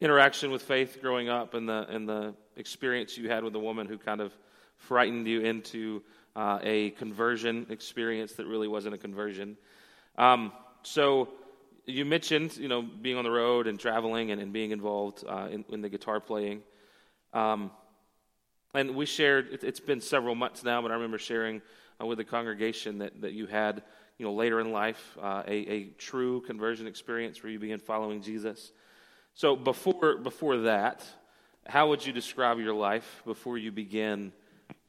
interaction 0.00 0.52
with 0.52 0.62
faith 0.62 0.98
growing 1.02 1.28
up 1.28 1.54
and 1.54 1.68
the 1.68 1.84
and 1.88 2.08
the 2.08 2.34
experience 2.54 3.18
you 3.18 3.28
had 3.30 3.42
with 3.42 3.56
a 3.56 3.58
woman 3.58 3.88
who 3.88 3.98
kind 3.98 4.20
of 4.20 4.32
frightened 4.76 5.26
you 5.26 5.40
into 5.40 6.04
uh, 6.36 6.60
a 6.62 6.90
conversion 6.90 7.66
experience 7.68 8.34
that 8.34 8.46
really 8.46 8.68
wasn't 8.68 8.94
a 8.94 8.98
conversion. 8.98 9.56
Um, 10.16 10.52
so 10.84 11.30
you 11.86 12.04
mentioned, 12.04 12.56
you 12.56 12.68
know, 12.68 12.82
being 12.82 13.16
on 13.16 13.24
the 13.24 13.30
road 13.30 13.66
and 13.66 13.78
traveling 13.78 14.30
and, 14.30 14.40
and 14.40 14.52
being 14.52 14.70
involved 14.70 15.24
uh, 15.28 15.48
in, 15.50 15.64
in, 15.68 15.82
the 15.82 15.88
guitar 15.88 16.20
playing. 16.20 16.62
Um, 17.32 17.70
and 18.74 18.94
we 18.94 19.06
shared, 19.06 19.48
it, 19.52 19.62
has 19.62 19.80
been 19.80 20.00
several 20.00 20.34
months 20.34 20.62
now, 20.62 20.80
but 20.80 20.90
I 20.90 20.94
remember 20.94 21.18
sharing 21.18 21.60
uh, 22.00 22.06
with 22.06 22.18
the 22.18 22.24
congregation 22.24 22.98
that, 22.98 23.20
that 23.20 23.32
you 23.32 23.46
had, 23.46 23.82
you 24.18 24.26
know, 24.26 24.32
later 24.32 24.60
in 24.60 24.70
life, 24.72 25.18
uh, 25.20 25.42
a, 25.46 25.52
a 25.52 25.84
true 25.98 26.40
conversion 26.42 26.86
experience 26.86 27.42
where 27.42 27.50
you 27.50 27.58
began 27.58 27.78
following 27.78 28.22
Jesus. 28.22 28.72
So 29.34 29.56
before, 29.56 30.18
before 30.18 30.58
that, 30.58 31.04
how 31.66 31.88
would 31.88 32.04
you 32.04 32.12
describe 32.12 32.58
your 32.58 32.74
life 32.74 33.22
before 33.24 33.58
you 33.58 33.72
began 33.72 34.32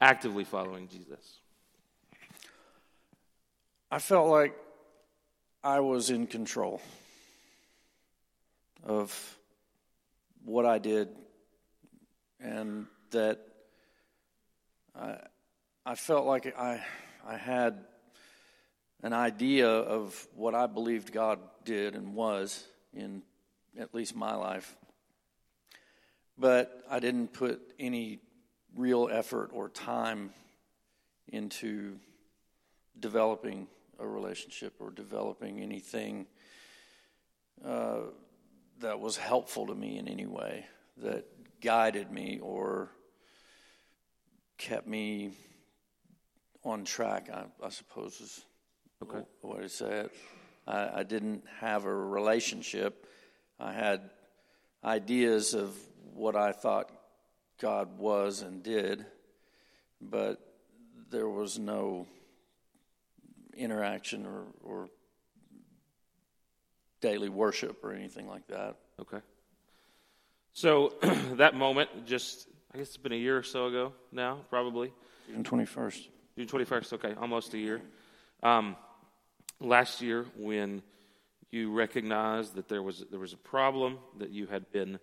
actively 0.00 0.44
following 0.44 0.88
Jesus? 0.88 1.40
I 3.90 3.98
felt 3.98 4.28
like 4.28 4.56
I 5.64 5.80
was 5.80 6.10
in 6.10 6.26
control 6.26 6.82
of 8.82 9.38
what 10.44 10.66
I 10.66 10.76
did, 10.76 11.08
and 12.38 12.84
that 13.12 13.40
I, 14.94 15.16
I 15.86 15.94
felt 15.94 16.26
like 16.26 16.54
I, 16.58 16.84
I 17.26 17.38
had 17.38 17.78
an 19.02 19.14
idea 19.14 19.66
of 19.66 20.28
what 20.34 20.54
I 20.54 20.66
believed 20.66 21.14
God 21.14 21.38
did 21.64 21.94
and 21.94 22.14
was 22.14 22.62
in 22.92 23.22
at 23.80 23.94
least 23.94 24.14
my 24.14 24.34
life. 24.34 24.76
But 26.36 26.84
I 26.90 27.00
didn't 27.00 27.32
put 27.32 27.62
any 27.80 28.18
real 28.76 29.08
effort 29.10 29.48
or 29.54 29.70
time 29.70 30.34
into 31.26 31.96
developing 33.00 33.66
a 33.98 34.06
relationship 34.06 34.74
or 34.80 34.90
developing 34.90 35.60
anything 35.60 36.26
uh, 37.64 38.00
that 38.80 39.00
was 39.00 39.16
helpful 39.16 39.66
to 39.66 39.74
me 39.74 39.98
in 39.98 40.08
any 40.08 40.26
way, 40.26 40.66
that 40.98 41.24
guided 41.60 42.10
me 42.10 42.38
or 42.42 42.90
kept 44.58 44.86
me 44.86 45.30
on 46.64 46.84
track, 46.84 47.28
I, 47.32 47.44
I 47.64 47.68
suppose 47.68 48.20
is 48.20 48.44
okay. 49.02 49.24
the 49.40 49.46
way 49.46 49.60
to 49.60 49.68
say 49.68 50.00
it. 50.00 50.12
I, 50.66 51.00
I 51.00 51.02
didn't 51.02 51.44
have 51.60 51.84
a 51.84 51.94
relationship. 51.94 53.06
I 53.60 53.72
had 53.72 54.10
ideas 54.82 55.54
of 55.54 55.76
what 56.14 56.36
I 56.36 56.52
thought 56.52 56.90
God 57.60 57.98
was 57.98 58.42
and 58.42 58.62
did, 58.62 59.04
but 60.00 60.40
there 61.10 61.28
was 61.28 61.58
no 61.58 62.06
interaction 63.56 64.26
or, 64.26 64.44
or 64.62 64.88
daily 67.00 67.28
worship 67.28 67.84
or 67.84 67.92
anything 67.92 68.28
like 68.28 68.46
that. 68.48 68.76
Okay. 69.00 69.18
So 70.52 70.94
that 71.32 71.54
moment, 71.54 72.06
just 72.06 72.48
I 72.72 72.78
guess 72.78 72.88
it's 72.88 72.96
been 72.96 73.12
a 73.12 73.16
year 73.16 73.36
or 73.36 73.42
so 73.42 73.66
ago 73.66 73.92
now, 74.12 74.38
probably. 74.50 74.92
June 75.28 75.44
twenty 75.44 75.66
first. 75.66 76.08
June 76.36 76.46
twenty 76.46 76.64
first. 76.64 76.92
Okay, 76.92 77.14
almost 77.20 77.54
a 77.54 77.58
year. 77.58 77.82
Um, 78.42 78.76
last 79.60 80.02
year, 80.02 80.26
when 80.36 80.82
you 81.50 81.72
recognized 81.72 82.54
that 82.54 82.68
there 82.68 82.82
was 82.82 83.04
there 83.10 83.20
was 83.20 83.32
a 83.32 83.38
problem 83.38 83.98
that 84.18 84.30
you 84.30 84.46
had 84.46 84.70
been 84.72 84.98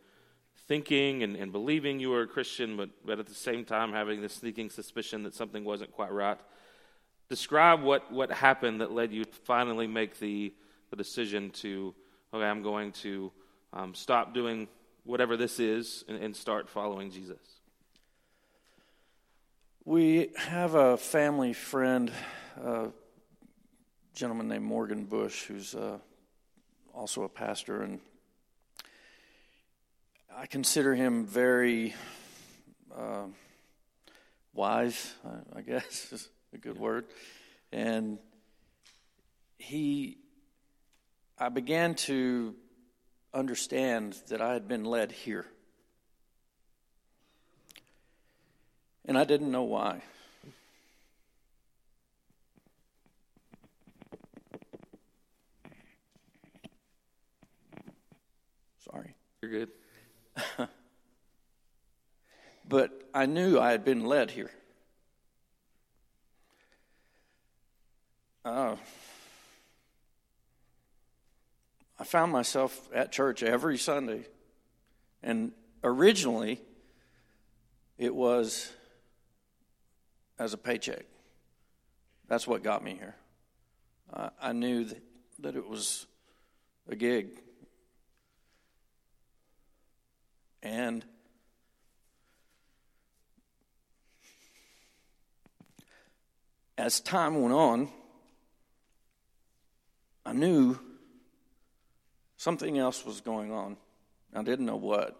thinking 0.67 1.23
and, 1.23 1.35
and 1.35 1.51
believing 1.51 1.99
you 1.99 2.09
were 2.09 2.21
a 2.21 2.27
Christian, 2.27 2.77
but, 2.77 2.89
but 3.05 3.19
at 3.19 3.27
the 3.27 3.33
same 3.33 3.65
time 3.65 3.91
having 3.93 4.21
this 4.21 4.33
sneaking 4.33 4.69
suspicion 4.69 5.23
that 5.23 5.33
something 5.33 5.63
wasn't 5.63 5.91
quite 5.91 6.11
right. 6.11 6.37
Describe 7.31 7.81
what, 7.81 8.11
what 8.11 8.29
happened 8.29 8.81
that 8.81 8.91
led 8.91 9.13
you 9.13 9.23
to 9.23 9.31
finally 9.45 9.87
make 9.87 10.19
the, 10.19 10.53
the 10.89 10.97
decision 10.97 11.49
to, 11.51 11.95
okay, 12.33 12.43
I'm 12.43 12.61
going 12.61 12.91
to 13.03 13.31
um, 13.71 13.95
stop 13.95 14.33
doing 14.33 14.67
whatever 15.05 15.37
this 15.37 15.57
is 15.57 16.03
and, 16.09 16.21
and 16.21 16.35
start 16.35 16.67
following 16.67 17.09
Jesus. 17.09 17.39
We 19.85 20.31
have 20.35 20.75
a 20.75 20.97
family 20.97 21.53
friend, 21.53 22.11
a 22.61 22.89
gentleman 24.13 24.49
named 24.49 24.65
Morgan 24.65 25.05
Bush, 25.05 25.45
who's 25.45 25.73
uh, 25.73 25.99
also 26.93 27.23
a 27.23 27.29
pastor, 27.29 27.81
and 27.81 28.01
I 30.35 30.47
consider 30.47 30.95
him 30.95 31.25
very 31.25 31.95
uh, 32.93 33.27
wise, 34.53 35.13
I 35.55 35.61
guess 35.61 36.11
is 36.11 36.27
a 36.53 36.57
good 36.57 36.77
word. 36.77 37.05
And 37.71 38.17
he, 39.57 40.17
I 41.37 41.49
began 41.49 41.95
to 41.95 42.55
understand 43.33 44.17
that 44.27 44.41
I 44.41 44.53
had 44.53 44.67
been 44.67 44.83
led 44.83 45.11
here. 45.11 45.45
And 49.05 49.17
I 49.17 49.23
didn't 49.23 49.51
know 49.51 49.63
why. 49.63 50.01
Sorry. 58.91 59.15
You're 59.41 59.51
good. 59.51 59.69
but 62.67 62.91
I 63.13 63.25
knew 63.25 63.59
I 63.59 63.71
had 63.71 63.83
been 63.85 64.05
led 64.05 64.31
here. 64.31 64.51
Uh, 68.43 68.75
I 71.99 72.03
found 72.03 72.31
myself 72.31 72.89
at 72.91 73.11
church 73.11 73.43
every 73.43 73.77
Sunday. 73.77 74.25
And 75.21 75.51
originally, 75.83 76.59
it 77.99 78.15
was 78.15 78.71
as 80.39 80.53
a 80.53 80.57
paycheck. 80.57 81.05
That's 82.27 82.47
what 82.47 82.63
got 82.63 82.83
me 82.83 82.95
here. 82.95 83.15
Uh, 84.11 84.29
I 84.41 84.53
knew 84.53 84.85
that, 84.85 85.03
that 85.39 85.55
it 85.55 85.67
was 85.67 86.07
a 86.89 86.95
gig. 86.95 87.29
And 90.63 91.05
as 96.75 96.99
time 96.99 97.39
went 97.39 97.53
on, 97.53 97.89
I 100.25 100.33
knew 100.33 100.79
something 102.37 102.77
else 102.77 103.05
was 103.05 103.21
going 103.21 103.51
on. 103.51 103.77
I 104.33 104.43
didn't 104.43 104.65
know 104.65 104.77
what. 104.77 105.17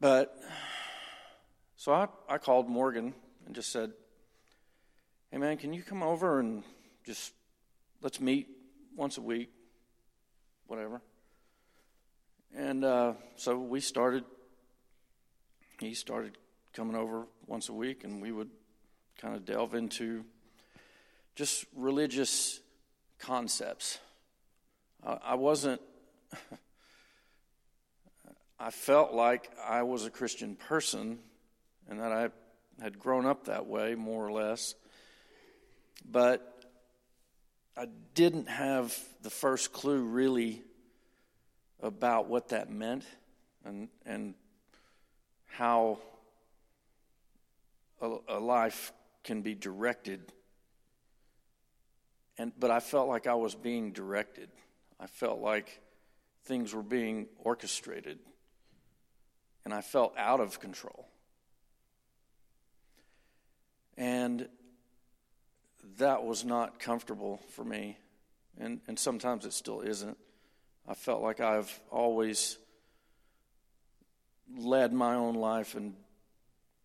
But 0.00 0.36
so 1.76 1.92
I, 1.92 2.08
I 2.28 2.38
called 2.38 2.68
Morgan 2.68 3.14
and 3.46 3.54
just 3.54 3.72
said, 3.72 3.92
Hey 5.30 5.38
man, 5.38 5.56
can 5.56 5.72
you 5.72 5.82
come 5.82 6.02
over 6.02 6.40
and 6.40 6.62
just 7.04 7.32
let's 8.02 8.20
meet 8.20 8.48
once 8.96 9.16
a 9.16 9.22
week, 9.22 9.50
whatever. 10.66 11.00
And 12.54 12.84
uh, 12.84 13.14
so 13.36 13.58
we 13.58 13.80
started, 13.80 14.24
he 15.80 15.94
started 15.94 16.36
coming 16.72 16.96
over 16.96 17.26
once 17.46 17.68
a 17.68 17.72
week, 17.72 18.04
and 18.04 18.20
we 18.20 18.32
would 18.32 18.50
kind 19.18 19.34
of 19.34 19.44
delve 19.44 19.74
into 19.74 20.24
just 21.34 21.66
religious 21.74 22.60
concepts. 23.18 23.98
I, 25.04 25.34
wasn't. 25.34 25.80
I 28.60 28.70
felt 28.70 29.12
like 29.12 29.50
I 29.64 29.82
was 29.82 30.04
a 30.04 30.10
Christian 30.10 30.56
person 30.56 31.18
and 31.88 32.00
that 32.00 32.12
I 32.12 32.30
had 32.82 32.98
grown 32.98 33.26
up 33.26 33.44
that 33.46 33.66
way, 33.66 33.94
more 33.94 34.24
or 34.26 34.32
less. 34.32 34.74
But 36.08 36.64
I 37.76 37.86
didn't 38.14 38.48
have 38.48 38.96
the 39.22 39.30
first 39.30 39.72
clue 39.72 40.02
really 40.02 40.62
about 41.80 42.28
what 42.28 42.48
that 42.48 42.70
meant 42.70 43.04
and, 43.64 43.88
and 44.04 44.34
how 45.46 45.98
a, 48.00 48.16
a 48.28 48.38
life 48.38 48.92
can 49.28 49.42
be 49.42 49.54
directed. 49.54 50.32
And, 52.38 52.50
but 52.58 52.70
I 52.70 52.80
felt 52.80 53.08
like 53.08 53.26
I 53.26 53.34
was 53.34 53.54
being 53.54 53.92
directed. 53.92 54.48
I 54.98 55.06
felt 55.06 55.40
like 55.40 55.82
things 56.46 56.74
were 56.74 56.82
being 56.82 57.26
orchestrated. 57.36 58.20
And 59.66 59.74
I 59.74 59.82
felt 59.82 60.14
out 60.16 60.40
of 60.40 60.60
control. 60.60 61.10
And 63.98 64.48
that 65.98 66.24
was 66.24 66.42
not 66.42 66.80
comfortable 66.80 67.38
for 67.50 67.64
me. 67.66 67.98
And, 68.58 68.80
and 68.88 68.98
sometimes 68.98 69.44
it 69.44 69.52
still 69.52 69.82
isn't. 69.82 70.16
I 70.88 70.94
felt 70.94 71.20
like 71.20 71.40
I've 71.40 71.78
always 71.90 72.56
led 74.56 74.94
my 74.94 75.16
own 75.16 75.34
life 75.34 75.74
and 75.74 75.96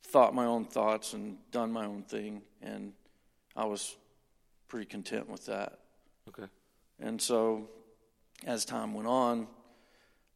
thought 0.04 0.36
my 0.36 0.46
own 0.46 0.66
thoughts 0.66 1.14
and 1.14 1.38
done 1.52 1.72
my 1.72 1.86
own 1.86 2.04
thing. 2.04 2.42
And 2.62 2.94
I 3.56 3.66
was 3.66 3.96
pretty 4.68 4.86
content 4.86 5.30
with 5.30 5.46
that. 5.48 5.80
Okay. 6.30 6.48
And 7.00 7.22
so 7.22 7.70
as 8.46 8.66
time 8.66 8.94
went 8.94 9.08
on, 9.08 9.48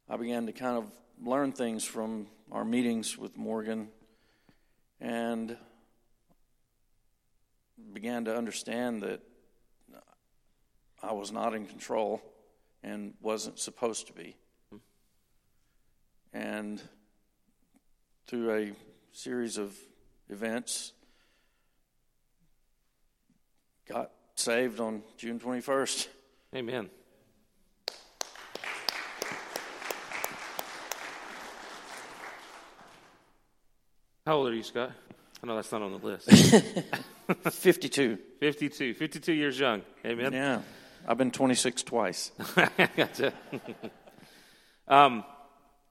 I 0.10 0.18
began 0.18 0.46
to 0.46 0.52
kind 0.52 0.78
of 0.78 0.92
learn 1.24 1.52
things 1.52 1.84
from 1.84 2.28
our 2.52 2.64
meetings 2.64 3.18
with 3.18 3.38
Morgan 3.38 3.90
and 5.02 5.58
began 7.94 8.26
to 8.26 8.36
understand 8.36 9.04
that 9.04 9.22
I 11.02 11.14
was 11.14 11.32
not 11.32 11.54
in 11.54 11.66
control 11.66 12.22
and 12.84 13.14
wasn't 13.22 13.60
supposed 13.60 14.08
to 14.08 14.14
be. 14.14 14.36
Hmm. 14.72 14.78
And 16.34 16.82
through 18.28 18.52
a 18.52 18.72
series 19.12 19.58
of 19.58 19.76
events, 20.30 20.94
got 23.88 24.12
saved 24.36 24.80
on 24.80 25.04
June 25.18 25.40
21st. 25.40 26.08
Amen. 26.56 26.90
How 34.26 34.36
old 34.36 34.50
are 34.50 34.54
you, 34.54 34.64
Scott? 34.64 34.92
I 35.42 35.48
know 35.48 35.56
that's 35.56 35.72
not 35.72 35.82
on 35.82 35.92
the 35.94 36.06
list. 36.06 36.30
52. 37.52 38.18
52. 38.40 38.94
52 38.94 39.34
years 39.34 39.58
young. 39.58 39.82
Amen. 40.06 40.34
Yeah. 40.34 40.62
I've 41.08 41.18
been 41.18 41.32
26 41.32 41.84
twice. 41.84 42.32
gotcha. 42.98 43.34
um, 44.88 45.24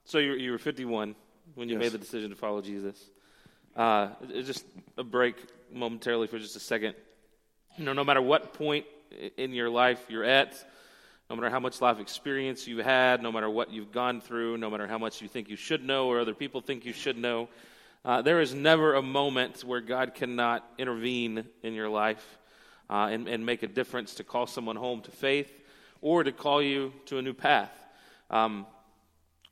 so 0.05 0.19
you, 0.19 0.33
you 0.33 0.51
were 0.51 0.59
51 0.59 1.15
when 1.57 1.67
you 1.69 1.75
Yes. 1.75 1.85
made 1.85 1.91
the 1.91 1.97
decision 1.97 2.29
to 2.29 2.35
follow 2.35 2.61
Jesus. 2.61 3.03
Uh, 3.75 4.09
just 4.43 4.63
a 4.95 5.03
break 5.03 5.35
momentarily 5.73 6.27
for 6.27 6.37
just 6.37 6.55
a 6.55 6.59
second. 6.59 6.93
You 7.77 7.83
know, 7.83 7.93
no 7.93 8.03
matter 8.03 8.21
what 8.21 8.53
point 8.53 8.85
in 9.37 9.53
your 9.53 9.69
life 9.69 9.99
you're 10.07 10.23
at, 10.23 10.53
no 11.29 11.35
matter 11.35 11.49
how 11.49 11.59
much 11.59 11.81
life 11.81 11.99
experience 11.99 12.67
you've 12.67 12.85
had, 12.85 13.23
no 13.23 13.31
matter 13.31 13.49
what 13.49 13.71
you've 13.71 13.91
gone 13.91 14.21
through, 14.21 14.57
no 14.57 14.69
matter 14.69 14.85
how 14.85 14.99
much 14.99 15.19
you 15.21 15.27
think 15.27 15.49
you 15.49 15.55
should 15.55 15.83
know 15.83 16.07
or 16.07 16.19
other 16.19 16.35
people 16.35 16.61
think 16.61 16.85
you 16.85 16.93
should 16.93 17.17
know, 17.17 17.49
uh, 18.05 18.21
there 18.21 18.39
is 18.39 18.53
never 18.53 18.93
a 18.93 19.01
moment 19.01 19.63
where 19.63 19.81
God 19.81 20.13
cannot 20.13 20.63
intervene 20.77 21.43
in 21.63 21.73
your 21.73 21.89
life 21.89 22.37
uh, 22.89 23.09
and, 23.11 23.27
and 23.27 23.45
make 23.45 23.63
a 23.63 23.67
difference 23.67 24.15
to 24.15 24.23
call 24.23 24.45
someone 24.45 24.75
home 24.75 25.01
to 25.01 25.11
faith 25.11 25.51
or 26.01 26.23
to 26.23 26.31
call 26.31 26.61
you 26.61 26.93
to 27.07 27.17
a 27.17 27.21
new 27.21 27.33
path. 27.33 27.71
Um, 28.29 28.67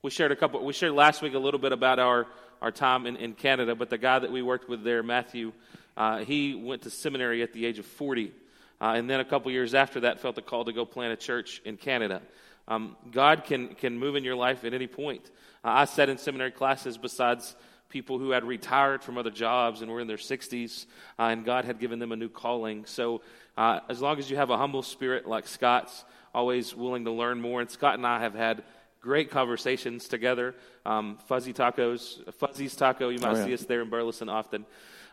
we 0.06 0.12
shared 0.12 0.32
a 0.32 0.36
couple. 0.36 0.64
We 0.64 0.72
shared 0.72 0.94
last 0.94 1.24
week 1.24 1.34
a 1.34 1.40
little 1.40 1.60
bit 1.60 1.72
about 1.72 1.98
our 1.98 2.28
our 2.62 2.72
time 2.72 3.08
in, 3.08 3.16
in 3.16 3.34
Canada, 3.34 3.74
but 3.74 3.90
the 3.90 3.98
guy 3.98 4.20
that 4.20 4.32
we 4.32 4.44
worked 4.44 4.70
with 4.70 4.84
there, 4.84 5.02
Matthew, 5.02 5.52
uh, 5.98 6.20
he 6.20 6.54
went 6.54 6.84
to 6.84 6.92
seminary 6.92 7.42
at 7.42 7.54
the 7.54 7.66
age 7.66 7.80
of 7.80 7.88
forty, 7.88 8.32
uh, 8.80 8.94
and 8.96 9.10
then 9.10 9.20
a 9.20 9.26
couple 9.26 9.52
years 9.52 9.74
after 9.74 10.02
that, 10.02 10.20
felt 10.20 10.36
the 10.36 10.44
call 10.44 10.64
to 10.66 10.74
go 10.74 10.86
plant 10.86 11.12
a 11.12 11.16
church 11.16 11.60
in 11.66 11.76
Canada. 11.76 12.22
Um, 12.68 12.96
God 13.12 13.46
can 13.46 13.70
can 13.70 13.98
move 13.98 14.16
in 14.16 14.24
your 14.24 14.36
life 14.36 14.64
at 14.64 14.76
any 14.76 14.86
point. 14.86 15.32
Uh, 15.64 15.70
I 15.70 15.86
sat 15.86 16.08
in 16.08 16.20
seminary 16.20 16.52
classes 16.52 17.00
besides 17.00 17.56
people 17.90 18.20
who 18.20 18.30
had 18.30 18.44
retired 18.44 19.02
from 19.02 19.18
other 19.18 19.32
jobs 19.32 19.82
and 19.82 19.90
were 19.90 20.02
in 20.02 20.08
their 20.08 20.18
60s, 20.18 20.86
uh, 21.18 21.24
and 21.24 21.44
God 21.44 21.66
had 21.66 21.80
given 21.80 21.98
them 21.98 22.12
a 22.12 22.16
new 22.16 22.30
calling. 22.30 22.86
So, 22.86 23.22
uh, 23.58 23.80
as 23.90 24.02
long 24.02 24.20
as 24.20 24.30
you 24.30 24.38
have 24.38 24.52
a 24.52 24.58
humble 24.58 24.84
spirit 24.84 25.28
like 25.28 25.48
Scott's, 25.48 26.06
always 26.32 26.76
willing 26.76 27.06
to 27.06 27.12
learn 27.12 27.42
more, 27.42 27.62
and 27.62 27.72
Scott 27.72 27.96
and 27.96 28.06
I 28.06 28.20
have 28.20 28.36
had 28.36 28.64
great 29.06 29.30
conversations 29.30 30.08
together. 30.08 30.56
Um, 30.86 31.18
Fuzzy 31.28 31.54
Tacos, 31.54 32.34
Fuzzy's 32.34 32.76
Taco, 32.76 33.10
you 33.10 33.20
might 33.20 33.34
Oh, 33.34 33.36
yeah. 33.38 33.46
see 33.46 33.54
us 33.54 33.64
there 33.66 33.82
in 33.84 33.90
Burleson 33.90 34.30
often. 34.30 34.66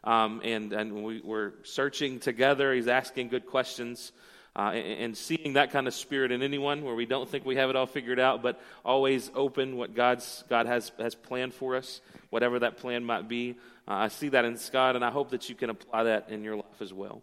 Um, 0.03 0.41
and 0.43 0.73
and 0.73 1.05
we, 1.05 1.23
are 1.31 1.53
searching 1.63 2.19
together. 2.19 2.73
He's 2.75 2.89
asking 2.89 3.29
good 3.29 3.47
questions. 3.47 4.13
Uh, 4.55 4.73
and, 4.75 5.01
and 5.05 5.17
seeing 5.17 5.55
that 5.55 5.71
kind 5.71 5.87
of 5.87 5.95
spirit 5.95 6.31
in 6.31 6.43
anyone 6.43 6.83
where 6.85 6.95
we 6.95 7.07
don't 7.07 7.29
think 7.29 7.47
we 7.47 7.57
have 7.57 7.71
it 7.71 7.77
all 7.77 7.87
figured 7.87 8.21
out, 8.21 8.43
but 8.43 8.61
always 8.85 9.31
open 9.35 9.77
what 9.77 9.95
God's 9.95 10.45
God 10.49 10.67
has 10.67 10.93
has 10.99 11.15
planned 11.15 11.55
for 11.55 11.77
us, 11.77 12.01
whatever 12.31 12.59
that 12.59 12.77
plan 12.79 13.05
might 13.05 13.29
be. 13.29 13.57
Uh, 13.87 14.07
I 14.07 14.09
see 14.09 14.29
that 14.31 14.45
in 14.45 14.57
Scott, 14.57 14.97
and 14.97 15.05
I 15.05 15.11
hope 15.11 15.31
that 15.31 15.49
you 15.49 15.55
can 15.55 15.71
apply 15.71 16.05
that 16.05 16.29
in 16.31 16.43
your 16.43 16.57
life 16.57 16.81
as 16.81 16.93
well. 16.93 17.23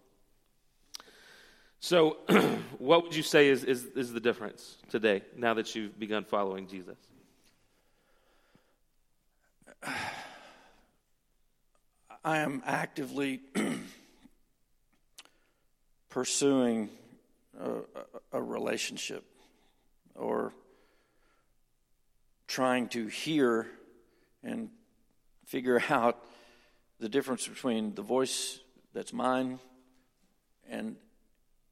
So, 1.82 2.18
what 2.78 3.04
would 3.04 3.16
you 3.16 3.24
say 3.24 3.48
is, 3.48 3.64
is, 3.64 3.86
is 3.96 4.12
the 4.12 4.20
difference 4.20 4.78
today 4.90 5.22
now 5.38 5.54
that 5.54 5.74
you've 5.76 5.98
begun 5.98 6.26
following 6.26 6.68
Jesus? 6.68 6.98
I 12.22 12.40
am 12.40 12.62
actively 12.66 13.40
pursuing 16.10 16.90
a, 17.58 17.70
a, 17.72 17.80
a 18.34 18.42
relationship 18.42 19.24
or 20.16 20.54
trying 22.46 22.90
to 22.90 23.08
hear 23.08 23.68
and 24.44 24.70
figure 25.46 25.82
out 25.90 26.22
the 27.00 27.08
difference 27.08 27.48
between 27.48 27.96
the 27.96 28.02
voice 28.02 28.60
that's 28.94 29.14
mine 29.14 29.60
and 30.70 30.98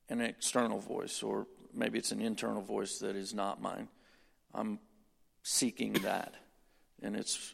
an 0.10 0.22
external 0.22 0.80
voice, 0.80 1.22
or 1.24 1.48
maybe 1.74 1.98
it's 1.98 2.12
an 2.12 2.22
internal 2.22 2.62
voice 2.62 3.00
that 3.00 3.16
is 3.16 3.34
not 3.34 3.62
mine. 3.62 3.88
I'm 4.54 4.80
seeking 5.44 5.94
that, 6.04 6.34
and 7.02 7.16
it's 7.16 7.54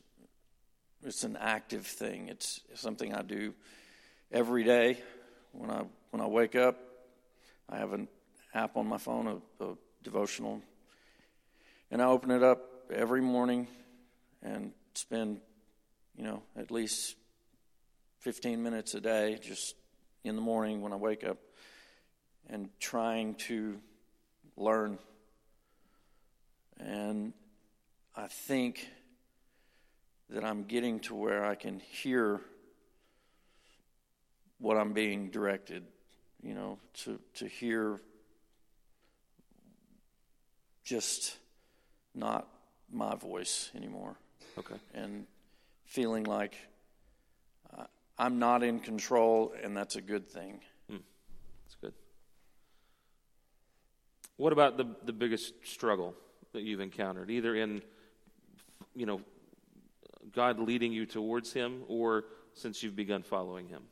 it's 1.06 1.24
an 1.24 1.38
active 1.40 1.86
thing. 1.86 2.30
It's 2.30 2.62
something 2.76 3.14
I 3.14 3.22
do 3.24 3.54
every 4.32 4.64
day. 4.64 5.00
When 5.52 5.70
I 5.70 5.84
when 6.12 6.22
I 6.22 6.28
wake 6.28 6.56
up, 6.56 6.78
I 7.70 7.78
have 7.78 7.94
an 7.94 8.08
app 8.54 8.78
on 8.78 8.88
my 8.88 8.98
phone, 8.98 9.42
a, 9.60 9.64
a 9.64 9.76
devotional, 10.04 10.62
and 11.92 12.02
I 12.02 12.06
open 12.06 12.32
it 12.32 12.44
up 12.44 12.62
every 12.92 13.22
morning 13.22 13.68
and 14.42 14.72
spend, 14.94 15.40
you 16.16 16.24
know, 16.24 16.44
at 16.56 16.70
least 16.70 17.16
15 18.20 18.62
minutes 18.62 18.94
a 18.94 19.02
day 19.02 19.40
just 19.42 19.76
in 20.24 20.36
the 20.36 20.42
morning 20.42 20.82
when 20.82 20.94
I 20.94 20.96
wake 20.96 21.24
up. 21.24 21.38
And 22.50 22.70
trying 22.80 23.36
to 23.36 23.80
learn. 24.58 24.98
And 26.80 27.34
I 28.16 28.28
think 28.28 28.88
that 30.30 30.44
I'm 30.44 30.64
getting 30.64 31.00
to 31.02 31.16
where 31.16 31.46
I 31.46 31.56
can 31.56 31.80
hear 31.80 32.42
what 34.60 34.78
I'm 34.78 34.94
being 34.94 35.30
directed, 35.30 35.84
you 36.42 36.54
know, 36.54 36.80
to, 37.04 37.20
to 37.36 37.48
hear 37.48 38.00
just 40.84 41.38
not 42.16 42.48
my 42.92 43.16
voice 43.16 43.72
anymore. 43.76 44.16
Okay. 44.58 44.76
And 44.94 45.26
feeling 45.86 46.24
like 46.24 46.56
uh, 47.78 47.86
I'm 48.18 48.40
not 48.40 48.64
in 48.64 48.80
control, 48.80 49.54
and 49.64 49.76
that's 49.76 49.96
a 49.96 50.02
good 50.02 50.30
thing. 50.30 50.60
That's 50.90 51.76
good. 51.82 51.94
What 54.38 54.54
about 54.54 54.78
the 54.78 54.86
the 55.04 55.14
biggest 55.14 55.54
struggle 55.64 56.16
that 56.54 56.64
you've 56.64 56.80
encountered, 56.80 57.30
either 57.30 57.56
in 57.56 57.82
you 58.96 59.06
know 59.06 59.22
God 60.32 60.60
leading 60.60 60.92
you 60.92 61.06
towards 61.06 61.54
Him, 61.54 61.84
or 61.88 62.26
since 62.54 62.82
you've 62.82 62.96
begun 62.96 63.24
following 63.24 63.68
Him? 63.68 63.84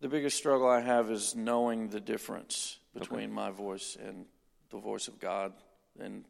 The 0.00 0.08
biggest 0.08 0.36
struggle 0.36 0.68
I 0.68 0.80
have 0.80 1.10
is 1.10 1.34
knowing 1.34 1.88
the 1.88 2.00
difference 2.00 2.78
between 2.94 3.32
my 3.32 3.50
voice 3.50 3.96
and 4.00 4.26
the 4.70 4.78
voice 4.78 5.08
of 5.08 5.18
God, 5.18 5.52
and 5.98 6.24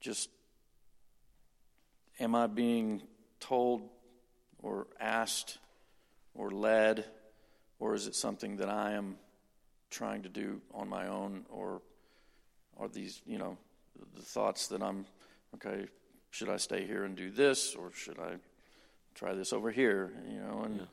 just 0.00 0.28
am 2.20 2.34
I 2.34 2.46
being 2.46 3.02
told 3.40 3.88
or 4.62 4.86
asked 5.00 5.58
or 6.34 6.50
led, 6.50 7.04
or 7.78 7.94
is 7.94 8.06
it 8.06 8.14
something 8.14 8.56
that 8.56 8.68
I 8.68 8.92
am 8.92 9.16
trying 9.90 10.22
to 10.22 10.28
do 10.28 10.60
on 10.72 10.88
my 10.88 11.06
own, 11.06 11.46
or 11.48 11.80
are 12.78 12.88
these, 12.88 13.22
you 13.26 13.38
know, 13.38 13.56
the 14.16 14.22
thoughts 14.22 14.68
that 14.68 14.82
I'm, 14.82 15.06
okay, 15.54 15.86
should 16.30 16.48
I 16.48 16.56
stay 16.56 16.86
here 16.86 17.04
and 17.04 17.16
do 17.16 17.30
this, 17.30 17.74
or 17.74 17.92
should 17.92 18.18
I 18.18 18.36
try 19.14 19.34
this 19.34 19.52
over 19.52 19.70
here, 19.70 20.12
you 20.28 20.40
know, 20.40 20.62
and. 20.64 20.86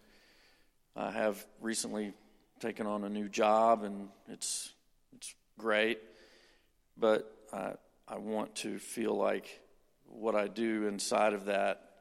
I 0.96 1.10
have 1.12 1.46
recently 1.62 2.12
taken 2.60 2.86
on 2.86 3.06
a 3.06 3.10
new 3.10 3.30
job, 3.30 3.84
and 3.84 4.10
it's 4.28 4.74
it's 5.16 5.34
great, 5.58 6.00
but 6.98 7.34
I 7.54 7.74
I 8.08 8.18
want 8.18 8.56
to 8.56 8.78
feel 8.78 9.16
like 9.16 9.62
what 10.06 10.36
I 10.36 10.48
do 10.48 10.88
inside 10.88 11.34
of 11.34 11.46
that 11.46 11.92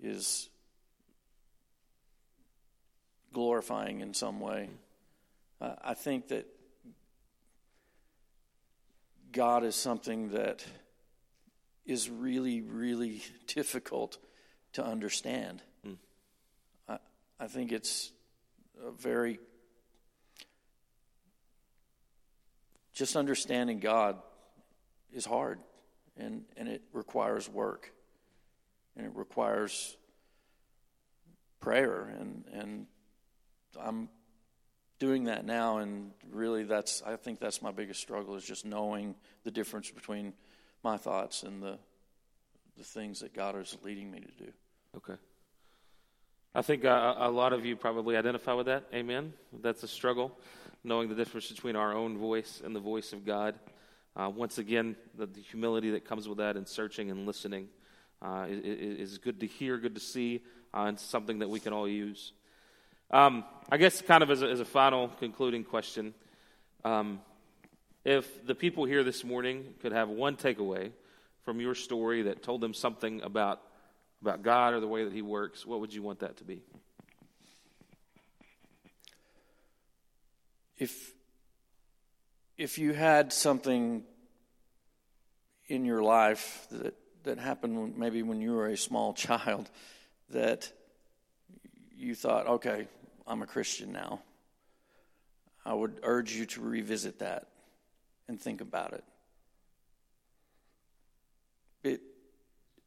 is 0.00 0.48
glorifying 3.32 4.00
in 4.00 4.14
some 4.14 4.38
way. 4.38 4.70
Uh, 5.60 5.74
I 5.82 5.94
think 5.94 6.28
that 6.28 6.46
God 9.32 9.64
is 9.64 9.76
something 9.76 10.30
that 10.30 10.64
is 11.84 12.08
really, 12.08 12.60
really 12.60 13.22
difficult 13.46 14.18
to 14.74 14.84
understand. 14.84 15.62
Hmm. 15.84 15.94
I, 16.88 16.98
I 17.40 17.46
think 17.46 17.72
it's 17.72 18.12
a 18.84 18.90
very 18.90 19.38
just 22.92 23.16
understanding 23.16 23.78
God 23.78 24.18
is 25.12 25.24
hard 25.24 25.60
and, 26.16 26.44
and 26.56 26.68
it 26.68 26.82
requires 26.92 27.48
work 27.48 27.92
and 28.96 29.06
it 29.06 29.12
requires 29.14 29.96
prayer 31.60 32.12
and, 32.18 32.44
and 32.52 32.86
I'm 33.80 34.08
doing 34.98 35.24
that 35.24 35.44
now 35.44 35.78
and 35.78 36.10
really 36.32 36.64
that's 36.64 37.02
I 37.06 37.16
think 37.16 37.38
that's 37.40 37.62
my 37.62 37.70
biggest 37.70 38.00
struggle 38.00 38.34
is 38.34 38.44
just 38.44 38.64
knowing 38.64 39.14
the 39.44 39.50
difference 39.50 39.90
between 39.90 40.32
my 40.82 40.96
thoughts 40.96 41.42
and 41.42 41.62
the 41.62 41.78
the 42.76 42.84
things 42.84 43.20
that 43.20 43.34
God 43.34 43.56
is 43.56 43.76
leading 43.82 44.10
me 44.10 44.20
to 44.20 44.44
do. 44.44 44.52
Okay. 44.96 45.14
I 46.54 46.62
think 46.62 46.84
uh, 46.84 47.14
a 47.18 47.30
lot 47.30 47.52
of 47.52 47.66
you 47.66 47.76
probably 47.76 48.16
identify 48.16 48.52
with 48.52 48.66
that. 48.66 48.84
Amen. 48.94 49.32
That's 49.52 49.82
a 49.82 49.88
struggle, 49.88 50.38
knowing 50.82 51.08
the 51.08 51.14
difference 51.14 51.50
between 51.50 51.76
our 51.76 51.92
own 51.92 52.16
voice 52.16 52.62
and 52.64 52.74
the 52.74 52.80
voice 52.80 53.12
of 53.12 53.26
God. 53.26 53.54
Uh, 54.16 54.30
once 54.30 54.58
again, 54.58 54.96
the, 55.16 55.26
the, 55.26 55.40
humility 55.40 55.90
that 55.90 56.04
comes 56.04 56.28
with 56.28 56.38
that 56.38 56.56
and 56.56 56.66
searching 56.66 57.10
and 57.10 57.26
listening 57.26 57.68
uh, 58.22 58.46
is, 58.48 59.12
is, 59.12 59.18
good 59.18 59.38
to 59.40 59.46
hear, 59.46 59.78
good 59.78 59.94
to 59.94 60.00
see, 60.00 60.42
uh, 60.74 60.84
and 60.84 60.98
something 60.98 61.38
that 61.38 61.48
we 61.48 61.60
can 61.60 61.72
all 61.72 61.86
use. 61.86 62.32
Um, 63.10 63.44
I 63.70 63.78
guess, 63.78 64.02
kind 64.02 64.22
of 64.22 64.30
as 64.30 64.42
a, 64.42 64.48
as 64.48 64.60
a 64.60 64.66
final 64.66 65.08
concluding 65.08 65.64
question, 65.64 66.12
um, 66.84 67.20
if 68.04 68.46
the 68.46 68.54
people 68.54 68.84
here 68.84 69.02
this 69.02 69.24
morning 69.24 69.64
could 69.80 69.92
have 69.92 70.10
one 70.10 70.36
takeaway 70.36 70.90
from 71.42 71.58
your 71.58 71.74
story 71.74 72.22
that 72.22 72.42
told 72.42 72.60
them 72.60 72.74
something 72.74 73.22
about, 73.22 73.62
about 74.20 74.42
God 74.42 74.74
or 74.74 74.80
the 74.80 74.86
way 74.86 75.04
that 75.04 75.12
He 75.14 75.22
works, 75.22 75.64
what 75.64 75.80
would 75.80 75.94
you 75.94 76.02
want 76.02 76.18
that 76.18 76.36
to 76.36 76.44
be? 76.44 76.60
If, 80.76 81.14
if 82.58 82.76
you 82.76 82.92
had 82.92 83.32
something 83.32 84.04
in 85.66 85.86
your 85.86 86.02
life 86.02 86.66
that, 86.70 86.94
that 87.24 87.38
happened 87.38 87.96
maybe 87.96 88.22
when 88.22 88.42
you 88.42 88.52
were 88.52 88.66
a 88.66 88.76
small 88.76 89.14
child 89.14 89.70
that 90.28 90.70
you 91.96 92.14
thought, 92.14 92.46
okay, 92.46 92.86
I'm 93.28 93.42
a 93.42 93.46
Christian 93.46 93.92
now, 93.92 94.22
I 95.64 95.74
would 95.74 96.00
urge 96.02 96.32
you 96.32 96.46
to 96.46 96.62
revisit 96.62 97.18
that 97.18 97.48
and 98.26 98.40
think 98.40 98.62
about 98.62 98.94
it. 98.94 99.04
It, 101.84 102.00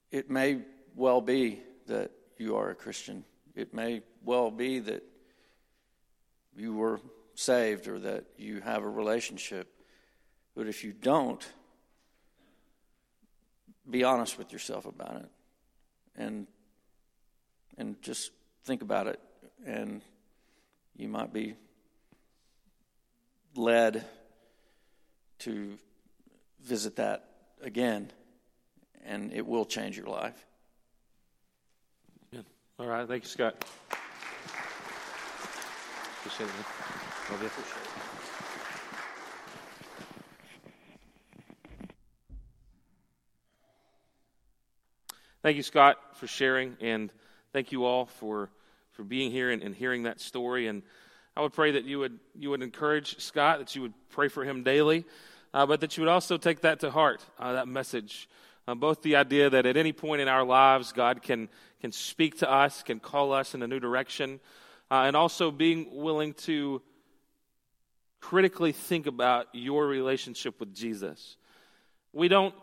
it 0.09 0.31
may 0.31 0.61
well 0.95 1.21
be 1.21 1.61
that 1.85 2.09
you 2.39 2.55
are 2.55 2.71
a 2.71 2.75
Christian. 2.75 3.23
It 3.55 3.71
may 3.71 4.01
well 4.25 4.49
be 4.49 4.79
that 4.79 5.03
you 6.57 6.73
were 6.73 6.99
saved 7.35 7.87
or 7.87 7.99
that 7.99 8.25
you 8.35 8.61
have 8.61 8.83
a 8.83 8.89
relationship. 8.89 9.71
But 10.55 10.67
if 10.67 10.83
you 10.83 10.91
don't, 10.91 11.47
be 13.87 14.03
honest 14.03 14.39
with 14.39 14.51
yourself 14.51 14.85
about 14.85 15.17
it 15.17 15.29
and 16.15 16.47
and 17.77 18.01
just 18.01 18.31
think 18.63 18.81
about 18.81 19.07
it 19.07 19.19
and 19.65 20.01
you 20.95 21.07
might 21.07 21.33
be 21.33 21.55
led 23.55 24.05
to 25.39 25.77
visit 26.61 26.95
that 26.97 27.25
again 27.61 28.11
and 29.05 29.33
it 29.33 29.45
will 29.45 29.65
change 29.65 29.97
your 29.97 30.07
life. 30.07 30.45
Yeah. 32.31 32.41
All 32.79 32.87
right. 32.87 33.07
Thank 33.07 33.23
you, 33.23 33.29
Scott. 33.29 33.65
Appreciate 36.19 36.47
it. 36.47 37.31
Love 37.31 37.41
you. 37.41 37.49
Thank 45.41 45.57
you, 45.57 45.63
Scott, 45.63 45.97
for 46.13 46.27
sharing, 46.27 46.77
and 46.81 47.11
thank 47.51 47.71
you 47.71 47.83
all 47.83 48.05
for 48.05 48.51
for 48.91 49.03
being 49.03 49.31
here 49.31 49.51
and, 49.51 49.61
and 49.61 49.75
hearing 49.75 50.03
that 50.03 50.19
story. 50.19 50.67
And 50.67 50.83
I 51.35 51.41
would 51.41 51.53
pray 51.53 51.71
that 51.71 51.85
you 51.85 51.99
would 51.99 52.19
you 52.37 52.49
would 52.49 52.61
encourage 52.61 53.19
Scott, 53.19 53.59
that 53.59 53.75
you 53.75 53.81
would 53.81 53.93
pray 54.09 54.27
for 54.27 54.43
him 54.43 54.63
daily, 54.63 55.05
uh, 55.53 55.65
but 55.65 55.81
that 55.81 55.97
you 55.97 56.03
would 56.03 56.09
also 56.09 56.37
take 56.37 56.61
that 56.61 56.79
to 56.81 56.91
heart, 56.91 57.25
uh, 57.39 57.53
that 57.53 57.67
message 57.67 58.27
uh, 58.67 58.75
both 58.75 59.01
the 59.01 59.15
idea 59.15 59.49
that 59.49 59.65
at 59.65 59.75
any 59.75 59.91
point 59.91 60.21
in 60.21 60.27
our 60.27 60.43
lives, 60.43 60.91
God 60.91 61.21
can, 61.21 61.49
can 61.81 61.91
speak 61.91 62.39
to 62.39 62.49
us, 62.49 62.83
can 62.83 62.99
call 62.99 63.33
us 63.33 63.55
in 63.55 63.63
a 63.63 63.67
new 63.67 63.79
direction, 63.79 64.39
uh, 64.89 65.03
and 65.05 65.15
also 65.15 65.51
being 65.51 65.87
willing 65.91 66.33
to 66.33 66.81
critically 68.19 68.71
think 68.71 69.07
about 69.07 69.47
your 69.51 69.87
relationship 69.87 70.59
with 70.59 70.73
Jesus. 70.75 71.37
We 72.13 72.27
don't 72.27 72.53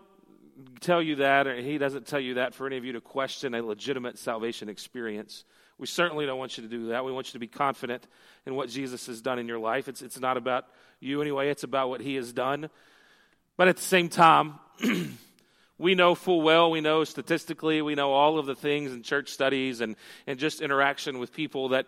tell 0.80 1.02
you 1.02 1.16
that, 1.16 1.46
or 1.46 1.56
He 1.56 1.78
doesn't 1.78 2.06
tell 2.06 2.20
you 2.20 2.34
that 2.34 2.54
for 2.54 2.66
any 2.66 2.76
of 2.76 2.84
you 2.84 2.92
to 2.92 3.00
question 3.00 3.54
a 3.54 3.62
legitimate 3.62 4.18
salvation 4.18 4.68
experience. 4.68 5.44
We 5.78 5.86
certainly 5.86 6.26
don't 6.26 6.38
want 6.38 6.56
you 6.58 6.64
to 6.64 6.68
do 6.68 6.88
that. 6.88 7.04
We 7.04 7.12
want 7.12 7.28
you 7.28 7.32
to 7.32 7.38
be 7.38 7.46
confident 7.46 8.06
in 8.46 8.54
what 8.54 8.68
Jesus 8.68 9.06
has 9.06 9.20
done 9.20 9.38
in 9.38 9.46
your 9.46 9.58
life. 9.58 9.88
It's, 9.88 10.02
it's 10.02 10.18
not 10.18 10.36
about 10.36 10.64
you 11.00 11.22
anyway, 11.22 11.50
it's 11.50 11.62
about 11.62 11.88
what 11.88 12.00
He 12.00 12.16
has 12.16 12.32
done. 12.32 12.68
But 13.56 13.68
at 13.68 13.76
the 13.76 13.82
same 13.82 14.08
time, 14.08 14.54
we 15.78 15.94
know 15.94 16.14
full 16.14 16.42
well, 16.42 16.70
we 16.70 16.80
know 16.80 17.04
statistically, 17.04 17.82
we 17.82 17.94
know 17.94 18.12
all 18.12 18.38
of 18.38 18.46
the 18.46 18.56
things 18.56 18.92
in 18.92 19.02
church 19.02 19.30
studies 19.30 19.80
and, 19.80 19.96
and 20.26 20.38
just 20.38 20.60
interaction 20.60 21.18
with 21.18 21.32
people 21.32 21.70
that 21.70 21.86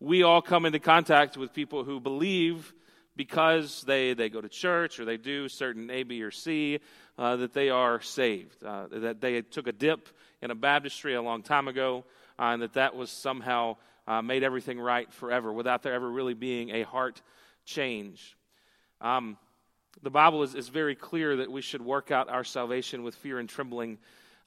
we 0.00 0.22
all 0.22 0.42
come 0.42 0.66
into 0.66 0.78
contact 0.78 1.36
with 1.36 1.52
people 1.54 1.84
who 1.84 2.00
believe 2.00 2.72
because 3.20 3.82
they, 3.82 4.14
they 4.14 4.30
go 4.30 4.40
to 4.40 4.48
church 4.48 4.98
or 4.98 5.04
they 5.04 5.18
do 5.18 5.46
certain 5.46 5.90
A, 5.90 6.04
B, 6.04 6.22
or 6.22 6.30
C, 6.30 6.80
uh, 7.18 7.36
that 7.36 7.52
they 7.52 7.68
are 7.68 8.00
saved, 8.00 8.64
uh, 8.64 8.86
that 8.90 9.20
they 9.20 9.42
took 9.42 9.66
a 9.66 9.72
dip 9.72 10.08
in 10.40 10.50
a 10.50 10.54
baptistry 10.54 11.14
a 11.14 11.20
long 11.20 11.42
time 11.42 11.68
ago, 11.68 12.02
uh, 12.38 12.44
and 12.44 12.62
that 12.62 12.72
that 12.72 12.96
was 12.96 13.10
somehow 13.10 13.76
uh, 14.08 14.22
made 14.22 14.42
everything 14.42 14.80
right 14.80 15.12
forever 15.12 15.52
without 15.52 15.82
there 15.82 15.92
ever 15.92 16.10
really 16.10 16.32
being 16.32 16.70
a 16.70 16.82
heart 16.82 17.20
change. 17.66 18.38
Um, 19.02 19.36
the 20.02 20.08
Bible 20.08 20.42
is, 20.42 20.54
is 20.54 20.70
very 20.70 20.94
clear 20.94 21.36
that 21.36 21.52
we 21.52 21.60
should 21.60 21.82
work 21.82 22.10
out 22.10 22.30
our 22.30 22.42
salvation 22.42 23.02
with 23.02 23.14
fear 23.16 23.38
and 23.38 23.50
trembling, 23.50 23.98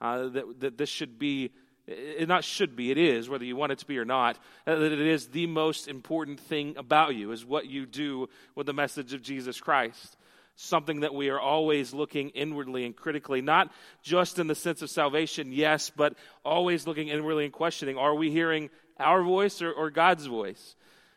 uh, 0.01 0.29
that, 0.29 0.59
that 0.61 0.77
this 0.79 0.89
should 0.89 1.19
be, 1.19 1.51
it 1.85 2.27
not 2.27 2.43
should 2.43 2.75
be, 2.75 2.91
it 2.91 2.97
is, 2.97 3.27
whether 3.27 3.43
you 3.43 3.55
want 3.55 3.73
it 3.73 3.79
to 3.79 3.85
be 3.85 3.97
or 3.97 4.05
not, 4.05 4.37
uh, 4.65 4.75
that 4.75 4.91
it 4.91 4.99
is 4.99 5.27
the 5.27 5.47
most 5.47 5.87
important 5.87 6.39
thing 6.39 6.75
about 6.77 7.15
you, 7.15 7.31
is 7.31 7.45
what 7.45 7.67
you 7.67 7.85
do 7.85 8.29
with 8.55 8.67
the 8.67 8.73
message 8.73 9.13
of 9.13 9.21
Jesus 9.21 9.59
Christ. 9.59 10.17
Something 10.55 11.01
that 11.01 11.13
we 11.13 11.29
are 11.29 11.39
always 11.39 11.93
looking 11.93 12.29
inwardly 12.29 12.85
and 12.85 12.95
critically, 12.95 13.41
not 13.41 13.71
just 14.01 14.39
in 14.39 14.47
the 14.47 14.55
sense 14.55 14.81
of 14.81 14.89
salvation, 14.89 15.51
yes, 15.51 15.89
but 15.89 16.15
always 16.45 16.87
looking 16.87 17.09
inwardly 17.09 17.45
and 17.45 17.53
questioning 17.53 17.97
are 17.97 18.15
we 18.15 18.31
hearing 18.31 18.69
our 18.99 19.23
voice 19.23 19.61
or, 19.61 19.71
or 19.71 19.89
God's 19.89 20.25
voice? 20.25 20.75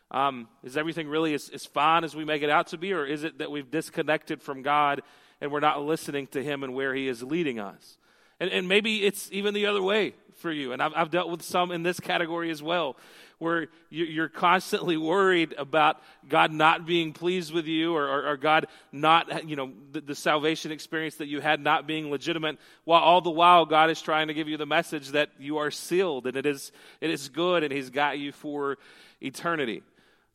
Um, 0.09 0.47
is 0.63 0.75
everything 0.75 1.07
really 1.07 1.33
as, 1.33 1.49
as 1.49 1.65
fine 1.65 2.03
as 2.03 2.15
we 2.15 2.25
make 2.25 2.41
it 2.41 2.49
out 2.49 2.67
to 2.67 2.77
be, 2.77 2.93
or 2.93 3.05
is 3.05 3.23
it 3.23 3.37
that 3.37 3.51
we've 3.51 3.69
disconnected 3.69 4.41
from 4.41 4.63
God 4.63 5.01
and 5.39 5.51
we're 5.51 5.59
not 5.59 5.81
listening 5.81 6.27
to 6.27 6.43
Him 6.43 6.63
and 6.63 6.73
where 6.73 6.93
He 6.93 7.07
is 7.07 7.21
leading 7.23 7.59
us? 7.59 7.97
And, 8.39 8.49
and 8.49 8.67
maybe 8.67 9.05
it's 9.05 9.29
even 9.31 9.53
the 9.53 9.65
other 9.67 9.81
way 9.81 10.13
for 10.37 10.51
you. 10.51 10.73
And 10.73 10.81
I've, 10.81 10.93
I've 10.95 11.11
dealt 11.11 11.29
with 11.29 11.41
some 11.41 11.71
in 11.71 11.83
this 11.83 11.99
category 11.99 12.49
as 12.49 12.61
well, 12.61 12.95
where 13.39 13.67
you're 13.89 14.29
constantly 14.29 14.97
worried 14.97 15.53
about 15.57 16.01
God 16.27 16.51
not 16.51 16.85
being 16.85 17.13
pleased 17.13 17.53
with 17.53 17.65
you 17.65 17.95
or, 17.95 18.07
or, 18.07 18.27
or 18.29 18.37
God 18.37 18.67
not, 18.91 19.47
you 19.47 19.55
know, 19.55 19.71
the, 19.91 20.01
the, 20.01 20.15
salvation 20.15 20.71
experience 20.71 21.15
that 21.15 21.27
you 21.27 21.39
had 21.39 21.59
not 21.59 21.85
being 21.85 22.09
legitimate, 22.09 22.57
while 22.83 23.01
all 23.01 23.21
the 23.21 23.29
while 23.29 23.65
God 23.65 23.89
is 23.89 24.01
trying 24.01 24.27
to 24.27 24.33
give 24.33 24.47
you 24.47 24.57
the 24.57 24.65
message 24.65 25.09
that 25.09 25.29
you 25.39 25.57
are 25.57 25.69
sealed 25.69 26.25
and 26.25 26.35
it 26.35 26.45
is, 26.45 26.71
it 26.99 27.11
is 27.11 27.29
good 27.29 27.63
and 27.63 27.71
He's 27.71 27.89
got 27.91 28.17
you 28.17 28.31
for 28.31 28.77
eternity. 29.21 29.83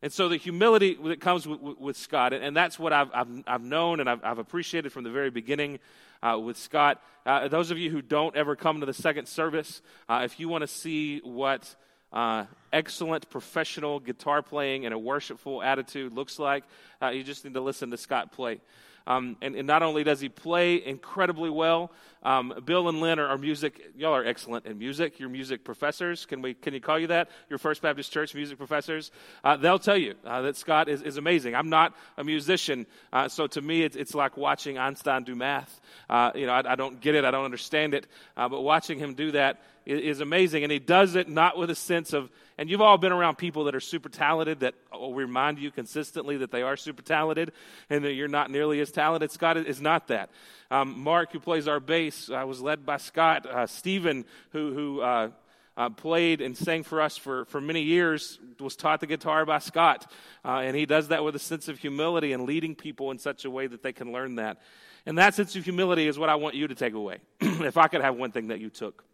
And 0.02 0.12
so 0.12 0.28
the 0.28 0.36
humility 0.36 0.98
that 1.04 1.20
comes 1.20 1.46
with, 1.46 1.60
with 1.60 1.96
Scott, 1.96 2.32
and 2.32 2.56
that's 2.56 2.76
what 2.76 2.92
I've, 2.92 3.08
I've, 3.14 3.28
I've 3.46 3.62
known 3.62 4.00
and 4.00 4.10
I've, 4.10 4.24
I've, 4.24 4.38
appreciated 4.38 4.90
from 4.90 5.04
the 5.04 5.10
very 5.10 5.30
beginning 5.30 5.78
uh, 6.22 6.38
with 6.42 6.56
Scott. 6.56 7.00
Uh, 7.24 7.46
those 7.46 7.70
of 7.70 7.78
you 7.78 7.88
who 7.88 8.02
don't 8.02 8.34
ever 8.34 8.56
come 8.56 8.80
to 8.80 8.86
the 8.86 8.94
second 8.94 9.26
service, 9.26 9.80
uh, 10.08 10.22
if 10.24 10.40
you 10.40 10.48
want 10.48 10.62
to 10.62 10.66
see 10.66 11.20
what 11.20 11.76
uh, 12.12 12.46
excellent 12.72 13.30
professional 13.30 14.00
guitar 14.00 14.42
playing 14.42 14.86
and 14.86 14.92
a 14.92 14.98
worshipful 14.98 15.62
attitude 15.62 16.12
looks 16.12 16.38
like, 16.38 16.64
uh, 17.00 17.08
you 17.10 17.22
just 17.22 17.44
need 17.44 17.54
to 17.54 17.60
listen 17.60 17.90
to 17.92 17.96
Scott 17.96 18.32
play. 18.32 18.60
Um, 19.06 19.36
and, 19.42 19.56
and, 19.56 19.66
not 19.66 19.82
only 19.82 20.04
does 20.04 20.20
he 20.20 20.28
play 20.28 20.84
incredibly 20.84 21.50
well, 21.50 21.90
um, 22.22 22.54
Bill 22.64 22.88
and 22.88 23.00
Lynn 23.00 23.18
are, 23.18 23.26
are, 23.26 23.38
music. 23.38 23.80
Y'all 23.96 24.14
are 24.14 24.24
excellent 24.24 24.66
in 24.66 24.78
music. 24.78 25.18
You're 25.18 25.28
music 25.28 25.64
professors. 25.64 26.24
Can 26.24 26.40
we? 26.40 26.54
Can 26.54 26.72
you 26.72 26.80
call 26.80 26.98
you 26.98 27.08
that? 27.08 27.28
Your 27.50 27.58
First 27.58 27.82
Baptist 27.82 28.12
Church 28.12 28.34
music 28.34 28.58
professors. 28.58 29.10
Uh, 29.42 29.56
they'll 29.56 29.78
tell 29.78 29.96
you 29.96 30.14
uh, 30.24 30.42
that 30.42 30.56
Scott 30.56 30.88
is, 30.88 31.02
is 31.02 31.16
amazing. 31.16 31.56
I'm 31.56 31.68
not 31.68 31.94
a 32.16 32.22
musician, 32.22 32.86
uh, 33.12 33.28
so 33.28 33.48
to 33.48 33.60
me, 33.60 33.82
it's, 33.82 33.96
it's 33.96 34.14
like 34.14 34.36
watching 34.36 34.78
Einstein 34.78 35.24
do 35.24 35.34
math. 35.34 35.80
Uh, 36.08 36.30
you 36.34 36.46
know, 36.46 36.52
I, 36.52 36.72
I, 36.72 36.74
don't 36.76 37.00
get 37.00 37.16
it. 37.16 37.24
I 37.24 37.32
don't 37.32 37.44
understand 37.44 37.94
it. 37.94 38.06
Uh, 38.36 38.48
but 38.48 38.62
watching 38.62 38.98
him 38.98 39.14
do 39.14 39.32
that 39.32 39.60
is 39.84 40.20
amazing. 40.20 40.62
And 40.62 40.72
he 40.72 40.78
does 40.78 41.14
it 41.14 41.28
not 41.28 41.56
with 41.56 41.70
a 41.70 41.74
sense 41.74 42.12
of, 42.12 42.30
and 42.58 42.70
you've 42.70 42.80
all 42.80 42.98
been 42.98 43.12
around 43.12 43.36
people 43.36 43.64
that 43.64 43.74
are 43.74 43.80
super 43.80 44.08
talented 44.08 44.60
that 44.60 44.74
will 44.92 45.14
remind 45.14 45.58
you 45.58 45.70
consistently 45.70 46.38
that 46.38 46.50
they 46.50 46.62
are 46.62 46.76
super 46.76 47.02
talented 47.02 47.52
and 47.90 48.04
that 48.04 48.12
you're 48.12 48.28
not 48.28 48.50
nearly 48.50 48.80
as 48.80 48.90
talented. 48.90 49.30
Scott 49.30 49.56
is 49.56 49.80
not 49.80 50.08
that. 50.08 50.30
Um, 50.70 51.00
Mark, 51.00 51.32
who 51.32 51.40
plays 51.40 51.68
our 51.68 51.80
bass, 51.80 52.30
uh, 52.30 52.44
was 52.46 52.60
led 52.60 52.86
by 52.86 52.96
Scott. 52.96 53.46
Uh, 53.46 53.66
Stephen, 53.66 54.24
who, 54.50 54.72
who 54.72 55.00
uh, 55.00 55.30
uh, 55.76 55.90
played 55.90 56.40
and 56.40 56.56
sang 56.56 56.82
for 56.82 57.00
us 57.00 57.16
for, 57.16 57.44
for 57.46 57.60
many 57.60 57.82
years, 57.82 58.38
was 58.60 58.76
taught 58.76 59.00
the 59.00 59.06
guitar 59.06 59.44
by 59.44 59.58
Scott. 59.58 60.10
Uh, 60.44 60.58
and 60.58 60.76
he 60.76 60.86
does 60.86 61.08
that 61.08 61.24
with 61.24 61.34
a 61.34 61.40
sense 61.40 61.68
of 61.68 61.78
humility 61.78 62.32
and 62.32 62.44
leading 62.44 62.74
people 62.74 63.10
in 63.10 63.18
such 63.18 63.44
a 63.44 63.50
way 63.50 63.66
that 63.66 63.82
they 63.82 63.92
can 63.92 64.12
learn 64.12 64.36
that. 64.36 64.58
And 65.04 65.18
that 65.18 65.34
sense 65.34 65.56
of 65.56 65.64
humility 65.64 66.06
is 66.06 66.18
what 66.18 66.28
I 66.28 66.36
want 66.36 66.54
you 66.54 66.68
to 66.68 66.74
take 66.74 66.94
away. 66.94 67.18
if 67.40 67.76
I 67.76 67.88
could 67.88 68.02
have 68.02 68.14
one 68.16 68.30
thing 68.30 68.48
that 68.48 68.60
you 68.60 68.70
took 68.70 69.04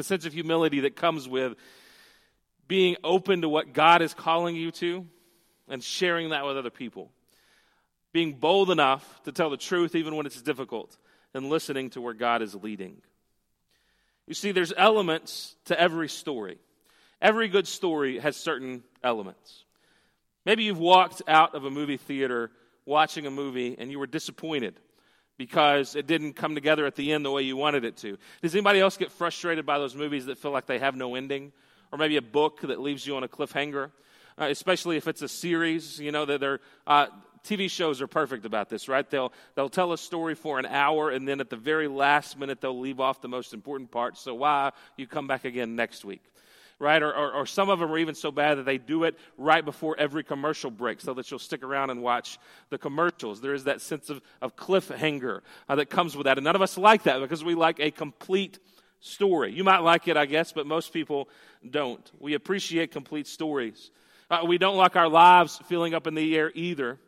a 0.00 0.04
sense 0.04 0.26
of 0.26 0.32
humility 0.32 0.80
that 0.80 0.96
comes 0.96 1.28
with 1.28 1.54
being 2.66 2.96
open 3.04 3.42
to 3.42 3.48
what 3.48 3.72
God 3.72 4.02
is 4.02 4.14
calling 4.14 4.56
you 4.56 4.72
to 4.72 5.06
and 5.68 5.82
sharing 5.82 6.30
that 6.30 6.44
with 6.44 6.56
other 6.56 6.70
people. 6.70 7.12
Being 8.12 8.34
bold 8.34 8.70
enough 8.70 9.22
to 9.24 9.32
tell 9.32 9.50
the 9.50 9.56
truth 9.56 9.94
even 9.94 10.16
when 10.16 10.26
it's 10.26 10.42
difficult 10.42 10.96
and 11.32 11.48
listening 11.48 11.90
to 11.90 12.00
where 12.00 12.14
God 12.14 12.42
is 12.42 12.54
leading. 12.56 12.96
You 14.26 14.34
see, 14.34 14.52
there's 14.52 14.72
elements 14.76 15.54
to 15.66 15.80
every 15.80 16.08
story. 16.08 16.58
Every 17.22 17.48
good 17.48 17.68
story 17.68 18.18
has 18.18 18.36
certain 18.36 18.82
elements. 19.02 19.64
Maybe 20.44 20.64
you've 20.64 20.78
walked 20.78 21.22
out 21.28 21.54
of 21.54 21.64
a 21.64 21.70
movie 21.70 21.98
theater 21.98 22.50
watching 22.86 23.26
a 23.26 23.30
movie 23.30 23.76
and 23.78 23.90
you 23.90 23.98
were 23.98 24.06
disappointed 24.06 24.74
because 25.40 25.96
it 25.96 26.06
didn't 26.06 26.34
come 26.34 26.54
together 26.54 26.84
at 26.84 26.96
the 26.96 27.12
end 27.14 27.24
the 27.24 27.30
way 27.30 27.40
you 27.40 27.56
wanted 27.56 27.82
it 27.86 27.96
to. 27.96 28.18
Does 28.42 28.54
anybody 28.54 28.78
else 28.78 28.98
get 28.98 29.10
frustrated 29.10 29.64
by 29.64 29.78
those 29.78 29.96
movies 29.96 30.26
that 30.26 30.36
feel 30.36 30.50
like 30.50 30.66
they 30.66 30.78
have 30.78 30.94
no 30.94 31.14
ending? 31.14 31.50
Or 31.90 31.96
maybe 31.96 32.18
a 32.18 32.22
book 32.22 32.60
that 32.60 32.78
leaves 32.78 33.06
you 33.06 33.16
on 33.16 33.24
a 33.24 33.28
cliffhanger? 33.28 33.90
Uh, 34.38 34.48
especially 34.50 34.98
if 34.98 35.08
it's 35.08 35.22
a 35.22 35.28
series, 35.28 35.98
you 35.98 36.12
know, 36.12 36.26
that 36.26 36.40
they're. 36.40 36.60
Uh, 36.86 37.06
TV 37.42 37.70
shows 37.70 38.02
are 38.02 38.06
perfect 38.06 38.44
about 38.44 38.68
this, 38.68 38.86
right? 38.86 39.08
They'll, 39.08 39.32
they'll 39.54 39.70
tell 39.70 39.94
a 39.94 39.98
story 39.98 40.34
for 40.34 40.58
an 40.58 40.66
hour, 40.66 41.08
and 41.08 41.26
then 41.26 41.40
at 41.40 41.48
the 41.48 41.56
very 41.56 41.88
last 41.88 42.38
minute, 42.38 42.60
they'll 42.60 42.78
leave 42.78 43.00
off 43.00 43.22
the 43.22 43.28
most 43.28 43.54
important 43.54 43.90
part. 43.90 44.18
So, 44.18 44.34
why 44.34 44.72
you 44.98 45.06
come 45.06 45.26
back 45.26 45.46
again 45.46 45.74
next 45.74 46.04
week? 46.04 46.22
Right? 46.80 47.02
Or, 47.02 47.14
or, 47.14 47.32
or, 47.32 47.46
some 47.46 47.68
of 47.68 47.78
them 47.78 47.92
are 47.92 47.98
even 47.98 48.14
so 48.14 48.32
bad 48.32 48.58
that 48.58 48.64
they 48.64 48.78
do 48.78 49.04
it 49.04 49.16
right 49.36 49.64
before 49.64 49.94
every 49.98 50.24
commercial 50.24 50.70
break 50.70 51.00
so 51.00 51.14
that 51.14 51.30
you'll 51.30 51.38
stick 51.38 51.62
around 51.62 51.90
and 51.90 52.02
watch 52.02 52.38
the 52.70 52.78
commercials. 52.78 53.40
There 53.40 53.54
is 53.54 53.64
that 53.64 53.82
sense 53.82 54.08
of, 54.08 54.22
of 54.40 54.56
cliffhanger 54.56 55.42
uh, 55.68 55.76
that 55.76 55.90
comes 55.90 56.16
with 56.16 56.24
that. 56.24 56.38
And 56.38 56.44
none 56.44 56.56
of 56.56 56.62
us 56.62 56.78
like 56.78 57.04
that 57.04 57.20
because 57.20 57.44
we 57.44 57.54
like 57.54 57.78
a 57.78 57.90
complete 57.90 58.58
story. 59.00 59.52
You 59.52 59.62
might 59.62 59.80
like 59.80 60.08
it, 60.08 60.16
I 60.16 60.24
guess, 60.26 60.52
but 60.52 60.66
most 60.66 60.92
people 60.92 61.28
don't. 61.68 62.10
We 62.18 62.34
appreciate 62.34 62.92
complete 62.92 63.26
stories. 63.26 63.90
Uh, 64.30 64.44
we 64.46 64.58
don't 64.58 64.76
like 64.76 64.96
our 64.96 65.08
lives 65.08 65.60
feeling 65.66 65.92
up 65.94 66.06
in 66.06 66.14
the 66.14 66.36
air 66.36 66.50
either. 66.54 66.98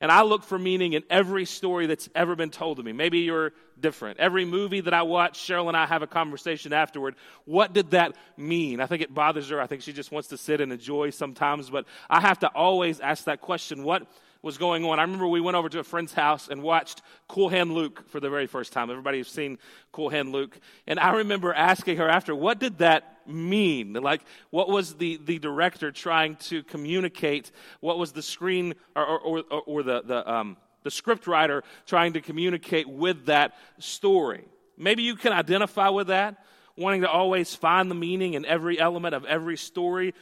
And 0.00 0.12
I 0.12 0.22
look 0.22 0.42
for 0.42 0.58
meaning 0.58 0.92
in 0.92 1.04
every 1.08 1.46
story 1.46 1.86
that's 1.86 2.08
ever 2.14 2.36
been 2.36 2.50
told 2.50 2.76
to 2.76 2.82
me. 2.82 2.92
Maybe 2.92 3.20
you're 3.20 3.52
different. 3.80 4.18
Every 4.18 4.44
movie 4.44 4.80
that 4.82 4.92
I 4.92 5.02
watch, 5.02 5.38
Cheryl 5.38 5.68
and 5.68 5.76
I 5.76 5.86
have 5.86 6.02
a 6.02 6.06
conversation 6.06 6.74
afterward. 6.74 7.14
What 7.46 7.72
did 7.72 7.92
that 7.92 8.14
mean? 8.36 8.80
I 8.80 8.86
think 8.86 9.00
it 9.02 9.14
bothers 9.14 9.48
her. 9.48 9.60
I 9.60 9.66
think 9.66 9.82
she 9.82 9.94
just 9.94 10.12
wants 10.12 10.28
to 10.28 10.36
sit 10.36 10.60
and 10.60 10.70
enjoy 10.70 11.10
sometimes. 11.10 11.70
But 11.70 11.86
I 12.10 12.20
have 12.20 12.40
to 12.40 12.48
always 12.48 13.00
ask 13.00 13.24
that 13.24 13.40
question 13.40 13.84
what 13.84 14.06
was 14.46 14.58
going 14.58 14.84
on? 14.84 15.00
I 15.00 15.02
remember 15.02 15.26
we 15.26 15.40
went 15.40 15.56
over 15.56 15.68
to 15.68 15.80
a 15.80 15.84
friend's 15.84 16.14
house 16.14 16.46
and 16.48 16.62
watched 16.62 17.02
Cool 17.26 17.48
Hand 17.48 17.72
Luke 17.72 18.08
for 18.08 18.20
the 18.20 18.30
very 18.30 18.46
first 18.46 18.72
time. 18.72 18.90
Everybody 18.90 19.18
has 19.18 19.26
seen 19.26 19.58
Cool 19.90 20.08
Hand 20.08 20.30
Luke. 20.30 20.56
And 20.86 21.00
I 21.00 21.16
remember 21.16 21.52
asking 21.52 21.96
her 21.96 22.08
after, 22.08 22.32
what 22.32 22.60
did 22.60 22.78
that 22.78 23.18
mean? 23.26 23.94
Like, 23.94 24.22
what 24.50 24.68
was 24.68 24.94
the, 24.94 25.18
the 25.24 25.40
director 25.40 25.90
trying 25.90 26.36
to 26.36 26.62
communicate? 26.62 27.50
What 27.80 27.98
was 27.98 28.12
the 28.12 28.22
screen 28.22 28.74
or, 28.94 29.04
or, 29.04 29.44
or, 29.50 29.62
or 29.66 29.82
the, 29.82 30.02
the, 30.02 30.32
um, 30.32 30.56
the 30.84 30.92
script 30.92 31.26
writer 31.26 31.64
trying 31.84 32.12
to 32.12 32.20
communicate 32.20 32.88
with 32.88 33.26
that 33.26 33.56
story? 33.80 34.44
Maybe 34.78 35.02
you 35.02 35.16
can 35.16 35.32
identify 35.32 35.88
with 35.88 36.06
that, 36.06 36.36
wanting 36.76 37.00
to 37.00 37.10
always 37.10 37.52
find 37.56 37.90
the 37.90 37.96
meaning 37.96 38.34
in 38.34 38.46
every 38.46 38.78
element 38.78 39.16
of 39.16 39.24
every 39.24 39.56
story, 39.56 40.14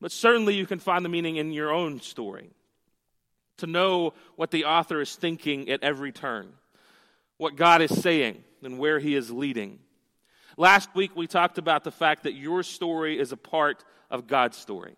but 0.00 0.10
certainly 0.10 0.56
you 0.56 0.66
can 0.66 0.80
find 0.80 1.04
the 1.04 1.08
meaning 1.08 1.36
in 1.36 1.52
your 1.52 1.72
own 1.72 2.00
story. 2.00 2.50
To 3.60 3.66
know 3.66 4.14
what 4.36 4.50
the 4.50 4.64
author 4.64 5.00
is 5.00 5.14
thinking 5.14 5.68
at 5.68 5.82
every 5.82 6.12
turn, 6.12 6.52
what 7.36 7.56
God 7.56 7.82
is 7.82 8.02
saying, 8.02 8.42
and 8.62 8.78
where 8.78 8.98
he 8.98 9.14
is 9.14 9.30
leading. 9.30 9.78
Last 10.56 10.94
week, 10.94 11.14
we 11.14 11.26
talked 11.26 11.58
about 11.58 11.84
the 11.84 11.90
fact 11.90 12.24
that 12.24 12.34
your 12.34 12.62
story 12.62 13.18
is 13.18 13.32
a 13.32 13.36
part 13.36 13.84
of 14.10 14.26
God's 14.26 14.56
story. 14.56 14.96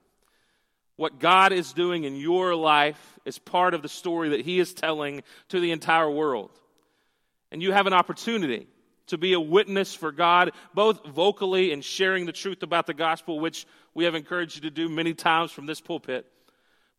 What 0.94 1.18
God 1.18 1.52
is 1.52 1.72
doing 1.72 2.04
in 2.04 2.14
your 2.14 2.54
life 2.54 3.18
is 3.24 3.38
part 3.38 3.74
of 3.74 3.82
the 3.82 3.88
story 3.88 4.30
that 4.30 4.42
He 4.42 4.60
is 4.60 4.74
telling 4.74 5.22
to 5.48 5.58
the 5.58 5.72
entire 5.72 6.10
world. 6.10 6.50
And 7.50 7.62
you 7.62 7.72
have 7.72 7.86
an 7.88 7.92
opportunity 7.92 8.68
to 9.08 9.18
be 9.18 9.32
a 9.32 9.40
witness 9.40 9.94
for 9.94 10.12
God, 10.12 10.52
both 10.72 11.04
vocally 11.06 11.72
and 11.72 11.84
sharing 11.84 12.26
the 12.26 12.32
truth 12.32 12.62
about 12.62 12.86
the 12.86 12.94
gospel, 12.94 13.40
which 13.40 13.66
we 13.94 14.04
have 14.04 14.14
encouraged 14.14 14.56
you 14.56 14.62
to 14.62 14.70
do 14.70 14.88
many 14.88 15.14
times 15.14 15.50
from 15.50 15.66
this 15.66 15.80
pulpit 15.80 16.31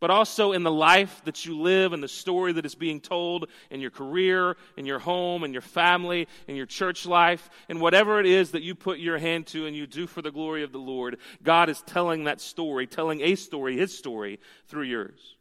but 0.04 0.12
also 0.12 0.52
in 0.52 0.64
the 0.64 0.70
life 0.70 1.22
that 1.24 1.46
you 1.46 1.58
live 1.58 1.94
and 1.94 2.04
the 2.04 2.10
story 2.10 2.52
that 2.52 2.66
is 2.66 2.76
being 2.76 3.00
told 3.00 3.48
in 3.72 3.80
your 3.80 3.90
career, 3.90 4.58
in 4.76 4.86
your 4.86 5.00
home, 5.00 5.46
in 5.46 5.54
your 5.54 5.62
family, 5.62 6.28
in 6.46 6.58
your 6.58 6.66
church 6.66 7.06
life, 7.06 7.50
in 7.70 7.80
whatever 7.80 8.20
it 8.20 8.26
is 8.26 8.52
that 8.52 8.64
you 8.64 8.76
put 8.76 9.00
your 9.00 9.18
hand 9.18 9.48
to 9.48 9.66
and 9.66 9.74
you 9.74 9.88
do 9.88 10.06
for 10.06 10.22
the 10.22 10.30
glory 10.30 10.62
of 10.62 10.74
the 10.74 10.78
Lord, 10.78 11.20
God 11.42 11.70
is 11.70 11.82
telling 11.84 12.26
that 12.26 12.42
story, 12.42 12.86
telling 12.86 13.22
a 13.22 13.36
story, 13.36 13.78
His 13.78 13.98
story, 13.98 14.42
through 14.68 14.84
yours. 14.84 15.38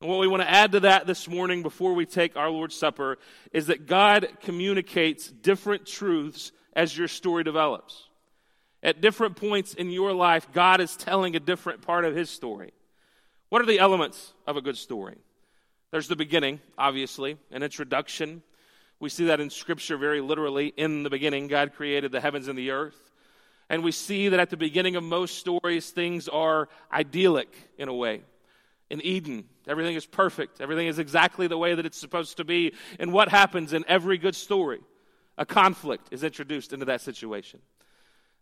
And 0.00 0.10
what 0.10 0.18
we 0.18 0.26
want 0.26 0.42
to 0.42 0.50
add 0.50 0.72
to 0.72 0.80
that 0.80 1.06
this 1.06 1.28
morning 1.28 1.62
before 1.62 1.92
we 1.92 2.06
take 2.06 2.36
our 2.36 2.50
Lord's 2.50 2.74
Supper 2.74 3.18
is 3.52 3.68
that 3.68 3.86
God 3.86 4.26
communicates 4.40 5.30
different 5.30 5.86
truths 5.86 6.50
as 6.72 6.98
your 6.98 7.06
story 7.06 7.44
develops. 7.44 8.08
At 8.82 9.00
different 9.00 9.36
points 9.36 9.74
in 9.74 9.92
your 9.92 10.12
life, 10.12 10.48
God 10.52 10.80
is 10.80 10.96
telling 10.96 11.36
a 11.36 11.40
different 11.40 11.82
part 11.82 12.04
of 12.04 12.16
His 12.16 12.30
story. 12.30 12.72
What 13.48 13.62
are 13.62 13.66
the 13.66 13.78
elements 13.78 14.32
of 14.46 14.56
a 14.56 14.62
good 14.62 14.76
story? 14.76 15.16
There's 15.92 16.08
the 16.08 16.16
beginning, 16.16 16.60
obviously, 16.76 17.38
an 17.50 17.62
introduction. 17.62 18.42
We 18.98 19.08
see 19.08 19.26
that 19.26 19.40
in 19.40 19.50
Scripture 19.50 19.96
very 19.96 20.20
literally. 20.20 20.72
In 20.76 21.04
the 21.04 21.10
beginning, 21.10 21.46
God 21.46 21.74
created 21.74 22.10
the 22.10 22.20
heavens 22.20 22.48
and 22.48 22.58
the 22.58 22.72
earth. 22.72 23.12
And 23.68 23.82
we 23.82 23.92
see 23.92 24.28
that 24.28 24.40
at 24.40 24.50
the 24.50 24.56
beginning 24.56 24.96
of 24.96 25.04
most 25.04 25.38
stories, 25.38 25.90
things 25.90 26.28
are 26.28 26.68
idyllic 26.92 27.54
in 27.78 27.88
a 27.88 27.94
way. 27.94 28.22
In 28.90 29.00
Eden, 29.00 29.44
everything 29.66 29.96
is 29.96 30.06
perfect, 30.06 30.60
everything 30.60 30.86
is 30.86 31.00
exactly 31.00 31.48
the 31.48 31.58
way 31.58 31.74
that 31.74 31.84
it's 31.84 31.98
supposed 31.98 32.36
to 32.36 32.44
be. 32.44 32.72
And 33.00 33.12
what 33.12 33.28
happens 33.28 33.72
in 33.72 33.84
every 33.88 34.18
good 34.18 34.36
story? 34.36 34.80
A 35.38 35.44
conflict 35.44 36.08
is 36.12 36.22
introduced 36.22 36.72
into 36.72 36.86
that 36.86 37.00
situation. 37.00 37.60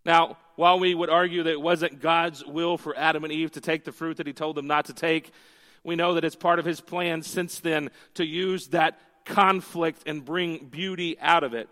Now, 0.05 0.37
while 0.57 0.79
we 0.79 0.95
would 0.95 1.11
argue 1.11 1.43
that 1.43 1.51
it 1.51 1.61
wasn't 1.61 2.01
God's 2.01 2.45
will 2.45 2.77
for 2.77 2.97
Adam 2.97 3.25
and 3.25 3.33
Eve 3.33 3.53
to 3.53 3.61
take 3.61 3.85
the 3.85 3.93
fruit 3.93 4.19
that 4.19 4.27
he 4.27 4.33
told 4.33 4.57
them 4.57 4.67
not 4.67 4.87
to 4.87 4.95
take, 4.95 5.33
we 5.83 5.97
know 5.97 6.15
that 6.15 6.25
it's 6.25 6.37
part 6.37 6.59
of 6.59 6.65
his 6.65 6.81
plan 6.81 7.23
since 7.23 7.61
then 7.61 7.91
to 8.15 8.25
use 8.25 8.69
that 8.69 8.99
conflict 9.25 10.03
and 10.07 10.25
bring 10.25 10.67
beauty 10.67 11.19
out 11.21 11.45
of 11.45 11.55
it. 11.55 11.69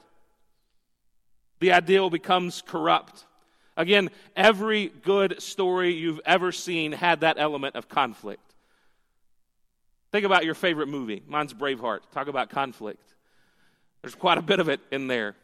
The 1.61 1.73
ideal 1.73 2.11
becomes 2.11 2.62
corrupt. 2.62 3.25
Again, 3.77 4.11
every 4.35 4.88
good 4.88 5.40
story 5.40 5.95
you've 5.95 6.21
ever 6.27 6.53
seen 6.53 6.92
had 6.92 7.21
that 7.21 7.38
element 7.38 7.77
of 7.77 7.88
conflict. 7.88 8.42
Think 10.11 10.27
about 10.27 10.45
your 10.45 10.55
favorite 10.55 10.88
movie. 10.88 11.23
Mine's 11.27 11.55
Braveheart. 11.55 12.01
Talk 12.12 12.29
about 12.29 12.51
conflict. 12.51 13.14
There's 14.03 14.14
quite 14.14 14.37
a 14.37 14.42
bit 14.42 14.61
of 14.61 14.68
it 14.68 14.81
in 14.90 15.07
there. 15.07 15.37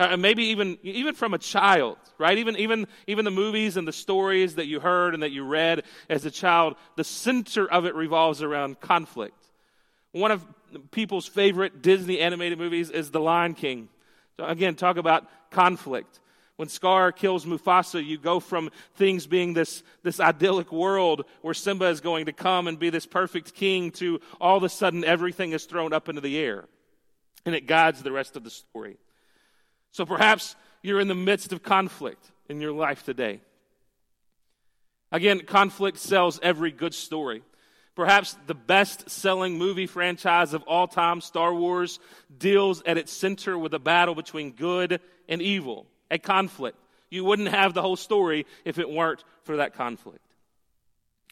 Uh, 0.00 0.16
maybe 0.16 0.44
even, 0.44 0.78
even 0.82 1.14
from 1.14 1.34
a 1.34 1.38
child, 1.38 1.98
right? 2.16 2.38
Even, 2.38 2.56
even, 2.56 2.86
even 3.06 3.26
the 3.26 3.30
movies 3.30 3.76
and 3.76 3.86
the 3.86 3.92
stories 3.92 4.54
that 4.54 4.64
you 4.64 4.80
heard 4.80 5.12
and 5.12 5.22
that 5.22 5.30
you 5.30 5.44
read 5.44 5.82
as 6.08 6.24
a 6.24 6.30
child, 6.30 6.74
the 6.96 7.04
center 7.04 7.70
of 7.70 7.84
it 7.84 7.94
revolves 7.94 8.40
around 8.40 8.80
conflict. 8.80 9.36
One 10.12 10.30
of 10.30 10.42
people's 10.90 11.26
favorite 11.26 11.82
Disney 11.82 12.18
animated 12.18 12.58
movies 12.58 12.88
is 12.88 13.10
The 13.10 13.20
Lion 13.20 13.52
King. 13.52 13.90
So 14.38 14.46
again, 14.46 14.74
talk 14.74 14.96
about 14.96 15.28
conflict. 15.50 16.18
When 16.56 16.70
Scar 16.70 17.12
kills 17.12 17.44
Mufasa, 17.44 18.02
you 18.02 18.16
go 18.16 18.40
from 18.40 18.70
things 18.94 19.26
being 19.26 19.52
this, 19.52 19.82
this 20.02 20.18
idyllic 20.18 20.72
world 20.72 21.26
where 21.42 21.52
Simba 21.52 21.88
is 21.88 22.00
going 22.00 22.24
to 22.24 22.32
come 22.32 22.68
and 22.68 22.78
be 22.78 22.88
this 22.88 23.04
perfect 23.04 23.52
king 23.52 23.90
to 23.92 24.18
all 24.40 24.56
of 24.56 24.62
a 24.62 24.70
sudden 24.70 25.04
everything 25.04 25.52
is 25.52 25.66
thrown 25.66 25.92
up 25.92 26.08
into 26.08 26.22
the 26.22 26.38
air. 26.38 26.64
And 27.44 27.54
it 27.54 27.66
guides 27.66 28.02
the 28.02 28.12
rest 28.12 28.34
of 28.34 28.44
the 28.44 28.50
story. 28.50 28.96
So 29.92 30.06
perhaps 30.06 30.56
you're 30.82 31.00
in 31.00 31.08
the 31.08 31.14
midst 31.14 31.52
of 31.52 31.62
conflict 31.62 32.30
in 32.48 32.60
your 32.60 32.72
life 32.72 33.04
today. 33.04 33.40
Again, 35.12 35.40
conflict 35.40 35.98
sells 35.98 36.38
every 36.42 36.70
good 36.70 36.94
story. 36.94 37.42
Perhaps 37.96 38.36
the 38.46 38.54
best 38.54 39.10
selling 39.10 39.58
movie 39.58 39.86
franchise 39.86 40.54
of 40.54 40.62
all 40.62 40.86
time, 40.86 41.20
Star 41.20 41.52
Wars, 41.52 41.98
deals 42.38 42.82
at 42.86 42.96
its 42.96 43.12
center 43.12 43.58
with 43.58 43.74
a 43.74 43.80
battle 43.80 44.14
between 44.14 44.52
good 44.52 45.00
and 45.28 45.42
evil 45.42 45.86
a 46.10 46.18
conflict. 46.18 46.76
You 47.08 47.24
wouldn't 47.24 47.48
have 47.48 47.74
the 47.74 47.82
whole 47.82 47.96
story 47.96 48.46
if 48.64 48.78
it 48.78 48.90
weren't 48.90 49.24
for 49.44 49.58
that 49.58 49.74
conflict. 49.74 50.24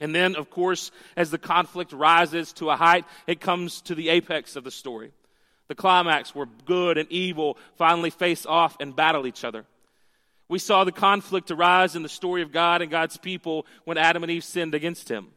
And 0.00 0.14
then, 0.14 0.36
of 0.36 0.50
course, 0.50 0.90
as 1.16 1.30
the 1.30 1.38
conflict 1.38 1.92
rises 1.92 2.52
to 2.54 2.70
a 2.70 2.76
height, 2.76 3.04
it 3.26 3.40
comes 3.40 3.80
to 3.82 3.94
the 3.94 4.10
apex 4.10 4.54
of 4.54 4.64
the 4.64 4.70
story. 4.70 5.12
The 5.68 5.74
climax 5.74 6.34
where 6.34 6.46
good 6.64 6.98
and 6.98 7.10
evil 7.10 7.58
finally 7.76 8.10
face 8.10 8.46
off 8.46 8.76
and 8.80 8.96
battle 8.96 9.26
each 9.26 9.44
other. 9.44 9.64
We 10.48 10.58
saw 10.58 10.84
the 10.84 10.92
conflict 10.92 11.50
arise 11.50 11.94
in 11.94 12.02
the 12.02 12.08
story 12.08 12.42
of 12.42 12.52
God 12.52 12.80
and 12.80 12.90
God's 12.90 13.18
people 13.18 13.66
when 13.84 13.98
Adam 13.98 14.22
and 14.22 14.32
Eve 14.32 14.44
sinned 14.44 14.74
against 14.74 15.10
him. 15.10 15.28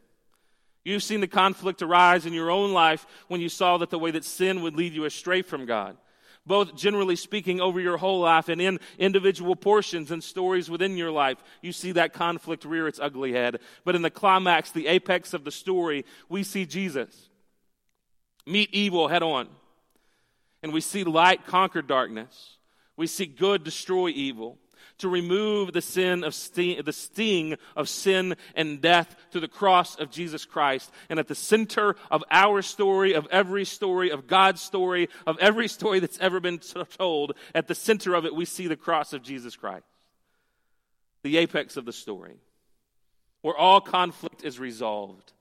You've 0.84 1.02
seen 1.02 1.20
the 1.20 1.28
conflict 1.28 1.82
arise 1.82 2.26
in 2.26 2.32
your 2.32 2.50
own 2.50 2.72
life 2.72 3.06
when 3.28 3.40
you 3.40 3.48
saw 3.48 3.76
that 3.78 3.90
the 3.90 3.98
way 3.98 4.10
that 4.10 4.24
sin 4.24 4.62
would 4.62 4.74
lead 4.74 4.94
you 4.94 5.04
astray 5.04 5.42
from 5.42 5.66
God 5.66 5.96
both 6.46 6.74
generally 6.74 7.16
speaking 7.16 7.60
over 7.60 7.80
your 7.80 7.96
whole 7.96 8.20
life 8.20 8.48
and 8.48 8.60
in 8.60 8.80
individual 8.98 9.54
portions 9.54 10.10
and 10.10 10.22
stories 10.22 10.68
within 10.68 10.96
your 10.96 11.10
life, 11.10 11.38
you 11.60 11.72
see 11.72 11.92
that 11.92 12.12
conflict 12.12 12.64
rear 12.64 12.88
its 12.88 12.98
ugly 13.00 13.32
head. 13.32 13.60
But 13.84 13.94
in 13.94 14.02
the 14.02 14.10
climax, 14.10 14.70
the 14.70 14.88
apex 14.88 15.34
of 15.34 15.44
the 15.44 15.50
story, 15.50 16.04
we 16.28 16.42
see 16.42 16.66
Jesus 16.66 17.28
meet 18.46 18.72
evil 18.72 19.08
head 19.08 19.22
on. 19.22 19.48
And 20.62 20.72
we 20.72 20.80
see 20.80 21.04
light 21.04 21.46
conquer 21.46 21.82
darkness. 21.82 22.58
We 22.96 23.06
see 23.06 23.26
good 23.26 23.64
destroy 23.64 24.08
evil 24.08 24.58
to 24.98 25.08
remove 25.08 25.72
the 25.72 25.82
sin 25.82 26.22
of 26.22 26.34
sting, 26.34 26.80
the 26.84 26.92
sting 26.92 27.56
of 27.74 27.88
sin 27.88 28.36
and 28.54 28.80
death 28.80 29.16
to 29.32 29.40
the 29.40 29.48
cross 29.48 29.96
of 29.96 30.10
Jesus 30.10 30.44
Christ. 30.44 30.92
And 31.08 31.18
at 31.18 31.28
the 31.28 31.34
center 31.34 31.96
of 32.10 32.22
our 32.30 32.62
story, 32.62 33.14
of 33.14 33.26
every 33.30 33.64
story, 33.64 34.10
of 34.10 34.26
God's 34.28 34.60
story, 34.60 35.08
of 35.26 35.36
every 35.40 35.66
story 35.66 35.98
that's 35.98 36.20
ever 36.20 36.38
been 36.38 36.58
told, 36.58 37.34
at 37.54 37.66
the 37.66 37.74
center 37.74 38.14
of 38.14 38.24
it, 38.24 38.34
we 38.34 38.44
see 38.44 38.68
the 38.68 38.76
cross 38.76 39.12
of 39.12 39.22
Jesus 39.22 39.56
Christ. 39.56 39.84
The 41.24 41.38
apex 41.38 41.76
of 41.76 41.84
the 41.84 41.92
story, 41.92 42.36
where 43.42 43.56
all 43.56 43.80
conflict 43.80 44.44
is 44.44 44.58
resolved. 44.58 45.32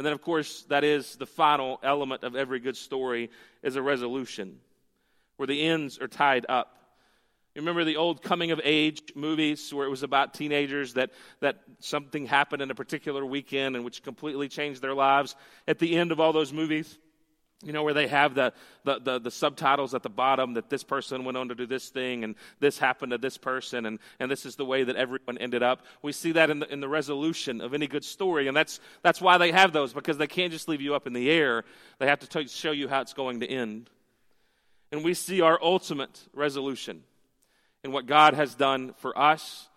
And 0.00 0.06
then, 0.06 0.14
of 0.14 0.22
course, 0.22 0.62
that 0.70 0.82
is 0.82 1.16
the 1.16 1.26
final 1.26 1.78
element 1.82 2.24
of 2.24 2.34
every 2.34 2.58
good 2.58 2.78
story 2.78 3.28
is 3.62 3.76
a 3.76 3.82
resolution, 3.82 4.58
where 5.36 5.46
the 5.46 5.60
ends 5.60 5.98
are 5.98 6.08
tied 6.08 6.46
up 6.48 6.80
you 7.54 7.62
remember 7.62 7.84
the 7.84 7.96
old 7.96 8.22
coming 8.22 8.52
of 8.52 8.60
age 8.62 9.12
movies 9.16 9.74
where 9.74 9.84
it 9.84 9.90
was 9.90 10.04
about 10.04 10.34
teenagers 10.34 10.94
that, 10.94 11.10
that 11.40 11.58
something 11.80 12.26
happened 12.26 12.62
in 12.62 12.70
a 12.70 12.76
particular 12.76 13.26
weekend 13.26 13.74
and 13.74 13.84
which 13.84 14.04
completely 14.04 14.48
changed 14.48 14.80
their 14.80 14.94
lives? 14.94 15.34
At 15.66 15.80
the 15.80 15.96
end 15.96 16.12
of 16.12 16.20
all 16.20 16.32
those 16.32 16.52
movies, 16.52 16.96
you 17.62 17.72
know, 17.72 17.82
where 17.82 17.92
they 17.92 18.06
have 18.06 18.34
the, 18.34 18.52
the, 18.84 18.98
the, 18.98 19.18
the, 19.18 19.30
subtitles 19.30 19.94
at 19.94 20.02
the 20.02 20.08
bottom 20.08 20.54
that 20.54 20.70
this 20.70 20.82
person 20.82 21.24
went 21.24 21.36
on 21.36 21.48
to 21.48 21.54
do 21.54 21.66
this 21.66 21.90
thing 21.90 22.24
and 22.24 22.34
this 22.58 22.78
happened 22.78 23.12
to 23.12 23.18
this 23.18 23.36
person 23.36 23.84
and, 23.84 23.98
and 24.18 24.30
this 24.30 24.46
is 24.46 24.56
the 24.56 24.64
way 24.64 24.82
that 24.82 24.96
everyone 24.96 25.36
ended 25.36 25.62
up. 25.62 25.84
We 26.00 26.12
see 26.12 26.32
that 26.32 26.48
in 26.48 26.60
the, 26.60 26.72
in 26.72 26.80
the 26.80 26.88
resolution 26.88 27.60
of 27.60 27.74
any 27.74 27.86
good 27.86 28.04
story. 28.04 28.48
And 28.48 28.56
that's, 28.56 28.80
that's 29.02 29.20
why 29.20 29.36
they 29.36 29.52
have 29.52 29.72
those 29.72 29.92
because 29.92 30.16
they 30.16 30.26
can't 30.26 30.52
just 30.52 30.68
leave 30.68 30.80
you 30.80 30.94
up 30.94 31.06
in 31.06 31.12
the 31.12 31.30
air. 31.30 31.64
They 31.98 32.06
have 32.06 32.20
to 32.20 32.26
t- 32.26 32.48
show 32.48 32.72
you 32.72 32.88
how 32.88 33.02
it's 33.02 33.12
going 33.12 33.40
to 33.40 33.46
end. 33.46 33.90
And 34.90 35.04
we 35.04 35.12
see 35.12 35.42
our 35.42 35.58
ultimate 35.62 36.28
resolution 36.32 37.02
in 37.84 37.92
what 37.92 38.06
God 38.06 38.34
has 38.34 38.54
done 38.54 38.94
for 38.98 39.16
us, 39.18 39.68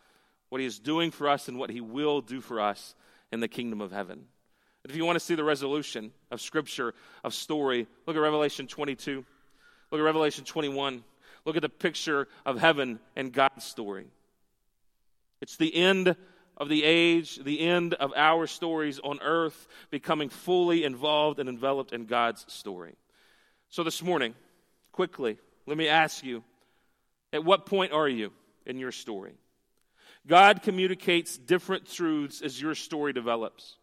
what 0.49 0.61
He 0.61 0.67
is 0.67 0.79
doing 0.79 1.11
for 1.11 1.27
us, 1.27 1.49
and 1.49 1.59
what 1.59 1.69
He 1.69 1.81
will 1.81 2.21
do 2.21 2.39
for 2.39 2.61
us 2.61 2.95
in 3.31 3.41
the 3.41 3.47
kingdom 3.47 3.81
of 3.81 3.91
heaven. 3.91 4.25
If 4.85 4.95
you 4.95 5.05
want 5.05 5.15
to 5.15 5.21
see 5.21 5.35
the 5.35 5.43
resolution 5.43 6.11
of 6.29 6.41
Scripture, 6.41 6.93
of 7.23 7.33
story, 7.33 7.87
look 8.05 8.17
at 8.17 8.19
Revelation 8.19 8.67
22. 8.67 9.23
Look 9.91 9.99
at 9.99 10.03
Revelation 10.03 10.43
21. 10.43 11.03
Look 11.45 11.55
at 11.55 11.61
the 11.61 11.69
picture 11.69 12.27
of 12.45 12.59
heaven 12.59 12.99
and 13.15 13.31
God's 13.31 13.63
story. 13.63 14.07
It's 15.41 15.55
the 15.55 15.73
end 15.73 16.15
of 16.57 16.69
the 16.69 16.83
age, 16.83 17.37
the 17.43 17.61
end 17.61 17.93
of 17.93 18.13
our 18.15 18.45
stories 18.45 18.99
on 18.99 19.19
earth, 19.21 19.67
becoming 19.89 20.29
fully 20.29 20.83
involved 20.83 21.39
and 21.39 21.47
enveloped 21.47 21.93
in 21.93 22.05
God's 22.05 22.45
story. 22.51 22.95
So 23.69 23.83
this 23.83 24.03
morning, 24.03 24.35
quickly, 24.91 25.37
let 25.65 25.77
me 25.77 25.87
ask 25.87 26.23
you 26.23 26.43
at 27.31 27.43
what 27.43 27.65
point 27.65 27.91
are 27.93 28.07
you 28.07 28.31
in 28.65 28.77
your 28.77 28.91
story? 28.91 29.33
God 30.27 30.61
communicates 30.61 31.37
different 31.37 31.91
truths 31.91 32.41
as 32.41 32.61
your 32.61 32.75
story 32.75 33.13
develops. 33.13 33.77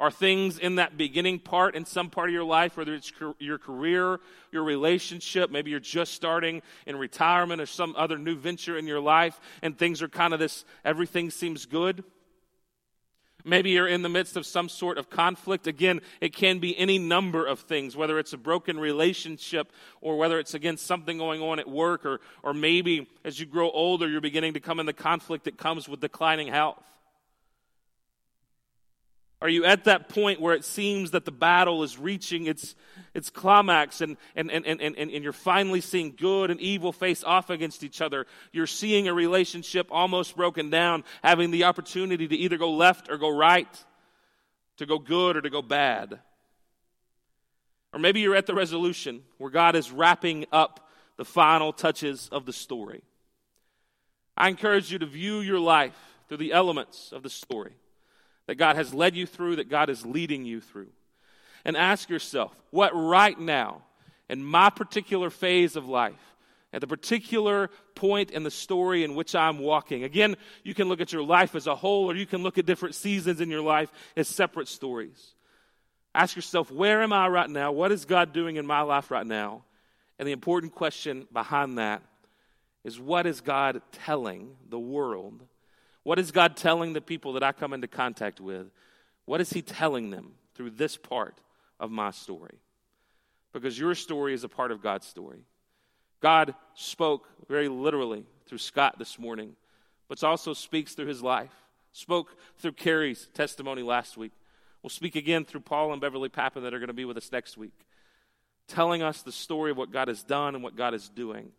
Are 0.00 0.12
things 0.12 0.58
in 0.58 0.76
that 0.76 0.96
beginning 0.96 1.40
part, 1.40 1.74
in 1.74 1.84
some 1.84 2.08
part 2.08 2.28
of 2.28 2.32
your 2.32 2.44
life, 2.44 2.76
whether 2.76 2.94
it's 2.94 3.12
your 3.40 3.58
career, 3.58 4.20
your 4.52 4.62
relationship, 4.62 5.50
maybe 5.50 5.72
you're 5.72 5.80
just 5.80 6.14
starting 6.14 6.62
in 6.86 6.94
retirement 6.94 7.60
or 7.60 7.66
some 7.66 7.94
other 7.96 8.16
new 8.16 8.36
venture 8.36 8.78
in 8.78 8.86
your 8.86 9.00
life, 9.00 9.40
and 9.60 9.76
things 9.76 10.00
are 10.00 10.08
kind 10.08 10.32
of 10.32 10.38
this, 10.38 10.64
everything 10.84 11.30
seems 11.30 11.66
good? 11.66 12.04
Maybe 13.44 13.70
you're 13.70 13.88
in 13.88 14.02
the 14.02 14.08
midst 14.08 14.36
of 14.36 14.46
some 14.46 14.68
sort 14.68 14.98
of 14.98 15.10
conflict. 15.10 15.66
Again, 15.66 16.00
it 16.20 16.32
can 16.32 16.58
be 16.58 16.78
any 16.78 16.98
number 16.98 17.44
of 17.44 17.60
things, 17.60 17.96
whether 17.96 18.18
it's 18.18 18.32
a 18.32 18.38
broken 18.38 18.78
relationship 18.78 19.72
or 20.00 20.16
whether 20.16 20.38
it's, 20.38 20.54
again, 20.54 20.76
something 20.76 21.18
going 21.18 21.40
on 21.40 21.58
at 21.58 21.68
work, 21.68 22.04
or, 22.04 22.20
or 22.42 22.52
maybe 22.54 23.08
as 23.24 23.40
you 23.40 23.46
grow 23.46 23.70
older, 23.70 24.08
you're 24.08 24.20
beginning 24.20 24.54
to 24.54 24.60
come 24.60 24.78
in 24.78 24.86
the 24.86 24.92
conflict 24.92 25.44
that 25.44 25.56
comes 25.56 25.88
with 25.88 26.00
declining 26.00 26.48
health. 26.48 26.84
Are 29.40 29.48
you 29.48 29.64
at 29.64 29.84
that 29.84 30.08
point 30.08 30.40
where 30.40 30.54
it 30.54 30.64
seems 30.64 31.12
that 31.12 31.24
the 31.24 31.30
battle 31.30 31.84
is 31.84 31.96
reaching 31.96 32.46
its, 32.46 32.74
its 33.14 33.30
climax 33.30 34.00
and, 34.00 34.16
and, 34.34 34.50
and, 34.50 34.66
and, 34.66 34.80
and, 34.80 34.96
and 34.96 35.22
you're 35.22 35.32
finally 35.32 35.80
seeing 35.80 36.14
good 36.16 36.50
and 36.50 36.60
evil 36.60 36.92
face 36.92 37.22
off 37.22 37.48
against 37.48 37.84
each 37.84 38.00
other? 38.00 38.26
You're 38.52 38.66
seeing 38.66 39.06
a 39.06 39.14
relationship 39.14 39.86
almost 39.92 40.36
broken 40.36 40.70
down, 40.70 41.04
having 41.22 41.52
the 41.52 41.64
opportunity 41.64 42.26
to 42.26 42.36
either 42.36 42.58
go 42.58 42.72
left 42.72 43.08
or 43.10 43.16
go 43.16 43.30
right, 43.30 43.68
to 44.78 44.86
go 44.86 44.98
good 44.98 45.36
or 45.36 45.40
to 45.40 45.50
go 45.50 45.62
bad. 45.62 46.18
Or 47.92 48.00
maybe 48.00 48.20
you're 48.20 48.36
at 48.36 48.46
the 48.46 48.54
resolution 48.54 49.22
where 49.38 49.50
God 49.50 49.76
is 49.76 49.92
wrapping 49.92 50.46
up 50.50 50.90
the 51.16 51.24
final 51.24 51.72
touches 51.72 52.28
of 52.32 52.44
the 52.44 52.52
story. 52.52 53.02
I 54.36 54.48
encourage 54.48 54.90
you 54.90 54.98
to 54.98 55.06
view 55.06 55.40
your 55.40 55.60
life 55.60 55.96
through 56.28 56.38
the 56.38 56.52
elements 56.52 57.12
of 57.12 57.22
the 57.22 57.30
story 57.30 57.74
that 58.48 58.56
God 58.56 58.74
has 58.74 58.92
led 58.92 59.14
you 59.14 59.26
through, 59.26 59.56
that 59.56 59.68
God 59.68 59.90
is 59.90 60.04
leading 60.04 60.44
you 60.44 60.60
through. 60.60 60.88
and 61.64 61.76
ask 61.76 62.08
yourself 62.08 62.54
what 62.70 62.92
right 62.94 63.38
now, 63.38 63.82
in 64.28 64.42
my 64.42 64.70
particular 64.70 65.30
phase 65.30 65.76
of 65.76 65.86
life, 65.86 66.14
at 66.72 66.80
the 66.80 66.86
particular 66.86 67.70
point 67.94 68.30
in 68.30 68.42
the 68.42 68.50
story 68.50 69.04
in 69.04 69.14
which 69.14 69.34
I'm 69.34 69.58
walking. 69.58 70.04
Again, 70.04 70.36
you 70.64 70.74
can 70.74 70.88
look 70.88 71.00
at 71.00 71.12
your 71.12 71.22
life 71.22 71.54
as 71.54 71.66
a 71.66 71.74
whole, 71.74 72.10
or 72.10 72.14
you 72.14 72.26
can 72.26 72.42
look 72.42 72.58
at 72.58 72.66
different 72.66 72.94
seasons 72.94 73.40
in 73.40 73.50
your 73.50 73.62
life 73.62 73.90
as 74.16 74.28
separate 74.28 74.68
stories. 74.68 75.34
Ask 76.14 76.36
yourself, 76.36 76.70
where 76.70 77.02
am 77.02 77.12
I 77.12 77.28
right 77.28 77.48
now? 77.48 77.72
What 77.72 77.92
is 77.92 78.04
God 78.04 78.32
doing 78.32 78.56
in 78.56 78.66
my 78.66 78.80
life 78.80 79.10
right 79.10 79.26
now? 79.26 79.64
And 80.18 80.26
the 80.26 80.32
important 80.32 80.74
question 80.74 81.26
behind 81.32 81.78
that 81.78 82.02
is 82.84 82.98
what 82.98 83.26
is 83.26 83.40
God 83.40 83.80
telling 83.92 84.56
the 84.68 84.78
world? 84.78 85.42
What 86.08 86.18
is 86.18 86.30
God 86.30 86.56
telling 86.56 86.94
the 86.94 87.02
people 87.02 87.34
that 87.34 87.42
I 87.42 87.52
come 87.52 87.74
into 87.74 87.86
contact 87.86 88.40
with? 88.40 88.68
What 89.26 89.42
is 89.42 89.50
He 89.50 89.60
telling 89.60 90.08
them 90.08 90.32
through 90.54 90.70
this 90.70 90.96
part 90.96 91.36
of 91.78 91.90
my 91.90 92.12
story? 92.12 92.60
Because 93.52 93.78
your 93.78 93.94
story 93.94 94.32
is 94.32 94.42
a 94.42 94.48
part 94.48 94.70
of 94.72 94.82
God's 94.82 95.06
story. 95.06 95.40
God 96.22 96.54
spoke 96.72 97.28
very 97.46 97.68
literally 97.68 98.24
through 98.46 98.56
Scott 98.56 98.98
this 98.98 99.18
morning, 99.18 99.54
but 100.08 100.24
also 100.24 100.54
speaks 100.54 100.94
through 100.94 101.08
his 101.08 101.22
life. 101.22 101.52
Spoke 101.92 102.34
through 102.56 102.72
Carrie's 102.72 103.28
testimony 103.34 103.82
last 103.82 104.16
week. 104.16 104.32
We'll 104.82 104.88
speak 104.88 105.14
again 105.14 105.44
through 105.44 105.60
Paul 105.60 105.92
and 105.92 106.00
Beverly 106.00 106.30
Papin 106.30 106.62
that 106.62 106.72
are 106.72 106.78
going 106.78 106.86
to 106.86 106.94
be 106.94 107.04
with 107.04 107.18
us 107.18 107.30
next 107.30 107.58
week, 107.58 107.84
telling 108.66 109.02
us 109.02 109.20
the 109.20 109.30
story 109.30 109.72
of 109.72 109.76
what 109.76 109.92
God 109.92 110.08
has 110.08 110.22
done 110.22 110.54
and 110.54 110.64
what 110.64 110.74
God 110.74 110.94
is 110.94 111.10
doing. 111.10 111.50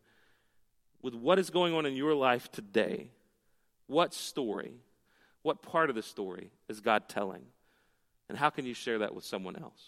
With 1.04 1.14
what 1.14 1.38
is 1.38 1.52
going 1.52 1.76
on 1.76 1.86
in 1.86 1.96
your 1.96 2.16
life 2.16 2.52
today, 2.52 3.12
what 3.90 4.14
story, 4.14 4.74
what 5.42 5.62
part 5.62 5.90
of 5.90 5.96
the 5.96 6.04
story 6.04 6.52
is 6.68 6.80
God 6.80 7.10
telling? 7.10 7.42
And 8.30 8.38
how 8.38 8.52
can 8.52 8.66
you 8.66 8.76
share 8.76 9.00
that 9.00 9.16
with 9.16 9.24
someone 9.26 9.56
else? 9.56 9.82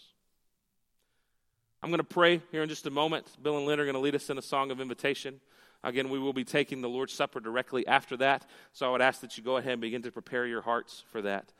I'm 1.82 1.90
going 1.90 1.98
to 1.98 2.04
pray 2.04 2.42
here 2.50 2.62
in 2.62 2.68
just 2.68 2.86
a 2.86 2.90
moment. 2.90 3.26
Bill 3.40 3.56
and 3.56 3.66
Lynn 3.66 3.78
are 3.78 3.84
going 3.84 3.94
to 3.94 4.00
lead 4.00 4.14
us 4.14 4.28
in 4.28 4.38
a 4.38 4.42
song 4.42 4.70
of 4.72 4.80
invitation. 4.80 5.40
Again, 5.84 6.08
we 6.08 6.18
will 6.18 6.32
be 6.32 6.44
taking 6.44 6.80
the 6.80 6.88
Lord's 6.88 7.12
Supper 7.12 7.38
directly 7.38 7.86
after 7.86 8.16
that. 8.18 8.44
So 8.72 8.88
I 8.88 8.92
would 8.92 9.02
ask 9.02 9.20
that 9.20 9.36
you 9.36 9.44
go 9.44 9.56
ahead 9.56 9.72
and 9.72 9.80
begin 9.80 10.02
to 10.02 10.12
prepare 10.12 10.46
your 10.46 10.62
hearts 10.62 11.04
for 11.12 11.22
that. 11.22 11.52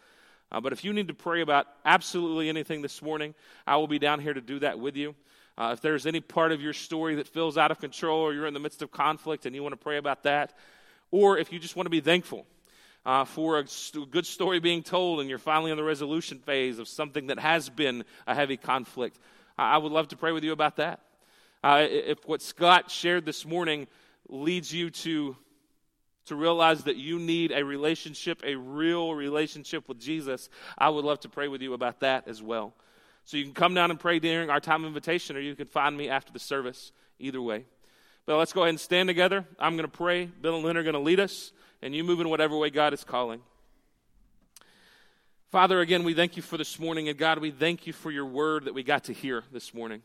Uh, 0.51 0.61
but 0.61 0.73
if 0.73 0.85
you 0.85 0.93
need 0.93 1.09
to 1.09 1.15
pray 1.15 1.43
about 1.43 1.67
absolutely 1.85 2.49
anything 2.49 2.83
this 2.83 3.01
morning, 3.03 3.35
I 3.67 3.77
will 3.77 3.89
be 3.89 3.99
down 3.99 4.21
here 4.21 4.35
to 4.35 4.41
do 4.41 4.59
that 4.61 4.79
with 4.79 4.97
you. 4.97 5.15
Uh, 5.57 5.71
if 5.73 5.81
there's 5.81 6.07
any 6.07 6.21
part 6.21 6.51
of 6.51 6.61
your 6.61 6.73
story 6.73 7.17
that 7.17 7.29
feels 7.29 7.57
out 7.57 7.71
of 7.71 7.79
control 7.79 8.21
or 8.21 8.33
you're 8.33 8.47
in 8.47 8.55
the 8.55 8.61
midst 8.61 8.83
of 8.83 8.91
conflict 8.91 9.47
and 9.47 9.55
you 9.55 9.63
want 9.63 9.73
to 9.73 9.77
pray 9.77 9.97
about 9.97 10.25
that, 10.25 10.55
or 11.13 11.39
if 11.39 11.53
you 11.53 11.61
just 11.61 11.77
want 11.77 11.87
to 11.87 11.91
be 11.91 12.01
thankful 12.01 12.45
uh, 13.07 13.25
for 13.25 13.59
a 13.59 13.65
good 14.11 14.27
story 14.27 14.59
being 14.59 14.83
told 14.83 15.21
and 15.21 15.29
you're 15.29 15.39
finally 15.39 15.71
in 15.71 15.77
the 15.77 15.85
resolution 15.85 16.39
phase 16.39 16.81
of 16.81 16.89
something 16.89 17.29
that 17.29 17.39
has 17.39 17.69
been 17.69 18.05
a 18.27 18.35
heavy 18.35 18.57
conflict, 18.57 19.19
I 19.57 19.79
would 19.79 19.93
love 19.93 20.09
to 20.09 20.17
pray 20.17 20.33
with 20.33 20.43
you 20.43 20.53
about 20.53 20.77
that. 20.77 21.01
Uh, 21.63 21.87
if 21.89 22.27
what 22.27 22.43
Scott 22.43 22.91
shared 22.91 23.25
this 23.25 23.47
morning 23.47 23.87
leads 24.29 24.73
you 24.73 24.91
to, 24.91 25.37
to 26.27 26.35
realize 26.35 26.85
that 26.85 26.97
you 26.97 27.19
need 27.19 27.53
a 27.53 27.63
relationship, 27.63 28.43
a 28.45 28.57
real 28.57 29.15
relationship 29.15 29.89
with 29.89 30.01
Jesus, 30.01 30.49
I 30.79 30.89
would 30.89 31.05
love 31.05 31.21
to 31.21 31.29
pray 31.29 31.47
with 31.47 31.63
you 31.63 31.75
about 31.75 32.01
that 32.01 32.27
as 32.27 32.43
well. 32.43 32.75
So 33.25 33.37
you 33.37 33.45
can 33.45 33.55
come 33.55 33.75
down 33.75 33.91
and 33.91 34.01
pray 34.01 34.19
during 34.19 34.51
our 34.51 34.59
time 34.59 34.83
of 34.83 34.89
invitation, 34.89 35.37
or 35.37 35.41
you 35.41 35.55
can 35.55 35.69
find 35.69 35.97
me 35.97 36.09
after 36.09 36.33
the 36.33 36.41
service, 36.41 36.91
either 37.21 37.41
way. 37.41 37.67
But 38.27 38.37
let's 38.37 38.53
go 38.53 38.63
ahead 38.63 38.71
and 38.71 38.81
stand 38.81 39.09
together. 39.09 39.45
I'm 39.59 39.77
going 39.77 39.89
to 39.89 39.97
pray. 39.97 40.27
Bill 40.27 40.57
and 40.57 40.65
Lynn 40.65 40.77
are 40.77 40.83
going 40.83 40.95
to 40.95 41.01
lead 41.01 41.19
us, 41.19 41.53
and 41.83 41.95
you 41.95 42.05
move 42.05 42.21
in 42.21 42.29
whatever 42.29 42.57
way 42.57 42.71
God 42.71 42.95
is 42.95 43.03
calling. 43.03 43.41
Father, 45.51 45.81
again, 45.81 46.05
we 46.05 46.15
thank 46.15 46.37
you 46.37 46.43
for 46.43 46.57
this 46.57 46.79
morning. 46.79 47.09
And 47.09 47.19
God, 47.19 47.39
we 47.39 47.51
thank 47.51 47.87
you 47.87 47.93
for 47.93 48.11
your 48.11 48.25
word 48.25 48.65
that 48.65 48.75
we 48.75 48.83
got 48.83 49.05
to 49.05 49.13
hear 49.13 49.45
this 49.53 49.75
morning. 49.75 50.03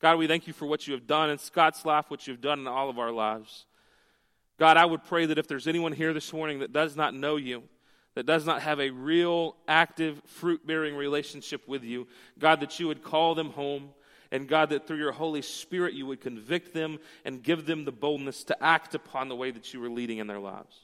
God, 0.00 0.16
we 0.16 0.26
thank 0.26 0.46
you 0.46 0.52
for 0.52 0.64
what 0.64 0.86
you 0.86 0.94
have 0.94 1.06
done 1.06 1.28
in 1.28 1.36
Scott's 1.36 1.84
life, 1.84 2.06
what 2.08 2.26
you've 2.26 2.40
done 2.40 2.60
in 2.60 2.66
all 2.66 2.88
of 2.88 2.98
our 2.98 3.12
lives. 3.12 3.66
God, 4.58 4.76
I 4.76 4.86
would 4.86 5.04
pray 5.04 5.26
that 5.26 5.36
if 5.36 5.48
there's 5.48 5.66
anyone 5.66 5.92
here 5.92 6.14
this 6.14 6.32
morning 6.32 6.60
that 6.60 6.72
does 6.72 6.96
not 6.96 7.14
know 7.14 7.36
you, 7.36 7.64
that 8.14 8.26
does 8.26 8.46
not 8.46 8.62
have 8.62 8.80
a 8.80 8.90
real, 8.90 9.56
active, 9.68 10.22
fruit 10.24 10.66
bearing 10.66 10.96
relationship 10.96 11.68
with 11.68 11.84
you, 11.84 12.06
God, 12.38 12.60
that 12.60 12.80
you 12.80 12.86
would 12.86 13.02
call 13.02 13.34
them 13.34 13.50
home. 13.50 13.90
And 14.32 14.46
God, 14.48 14.70
that 14.70 14.86
through 14.86 14.98
your 14.98 15.12
Holy 15.12 15.42
Spirit 15.42 15.94
you 15.94 16.06
would 16.06 16.20
convict 16.20 16.72
them 16.72 16.98
and 17.24 17.42
give 17.42 17.66
them 17.66 17.84
the 17.84 17.92
boldness 17.92 18.44
to 18.44 18.62
act 18.62 18.94
upon 18.94 19.28
the 19.28 19.36
way 19.36 19.50
that 19.50 19.74
you 19.74 19.84
are 19.84 19.90
leading 19.90 20.18
in 20.18 20.26
their 20.26 20.38
lives. 20.38 20.76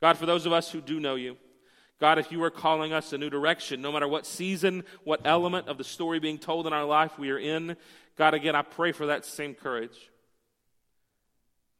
God, 0.00 0.16
for 0.16 0.26
those 0.26 0.46
of 0.46 0.52
us 0.52 0.70
who 0.70 0.80
do 0.80 1.00
know 1.00 1.14
you, 1.14 1.36
God, 1.98 2.18
if 2.18 2.30
you 2.30 2.42
are 2.42 2.50
calling 2.50 2.92
us 2.92 3.12
a 3.12 3.18
new 3.18 3.30
direction, 3.30 3.80
no 3.80 3.90
matter 3.90 4.08
what 4.08 4.26
season, 4.26 4.84
what 5.04 5.22
element 5.24 5.68
of 5.68 5.78
the 5.78 5.84
story 5.84 6.18
being 6.18 6.38
told 6.38 6.66
in 6.66 6.72
our 6.72 6.84
life 6.84 7.18
we 7.18 7.30
are 7.30 7.38
in, 7.38 7.76
God, 8.16 8.34
again, 8.34 8.54
I 8.54 8.62
pray 8.62 8.92
for 8.92 9.06
that 9.06 9.24
same 9.24 9.54
courage. 9.54 10.10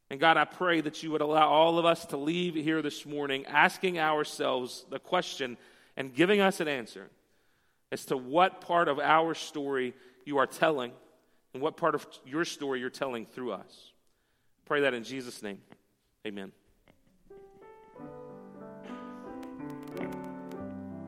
And 0.09 0.21
God, 0.21 0.37
I 0.37 0.45
pray 0.45 0.81
that 0.81 1.03
you 1.03 1.11
would 1.11 1.21
allow 1.21 1.49
all 1.49 1.79
of 1.79 1.85
us 1.85 2.07
to 2.07 2.17
leave 2.17 2.55
here 2.55 2.81
this 2.81 3.05
morning 3.05 3.45
asking 3.47 3.99
ourselves 3.99 4.87
the 4.89 4.99
question 4.99 5.59
and 5.97 6.15
giving 6.15 6.41
us 6.41 6.61
an 6.61 6.69
answer 6.69 7.11
as 7.91 8.05
to 8.07 8.17
what 8.17 8.61
part 8.61 8.89
of 8.89 8.99
our 8.99 9.35
story 9.35 9.95
you 10.27 10.37
are 10.39 10.47
telling 10.47 10.93
and 11.55 11.63
what 11.63 11.79
part 11.79 11.95
of 11.95 12.07
your 12.27 12.45
story 12.45 12.81
you're 12.81 12.91
telling 12.91 13.25
through 13.25 13.53
us. 13.53 13.93
Pray 14.67 14.83
that 14.83 14.93
in 14.93 15.05
Jesus' 15.05 15.43
name. 15.43 15.61
Amen. 16.27 16.53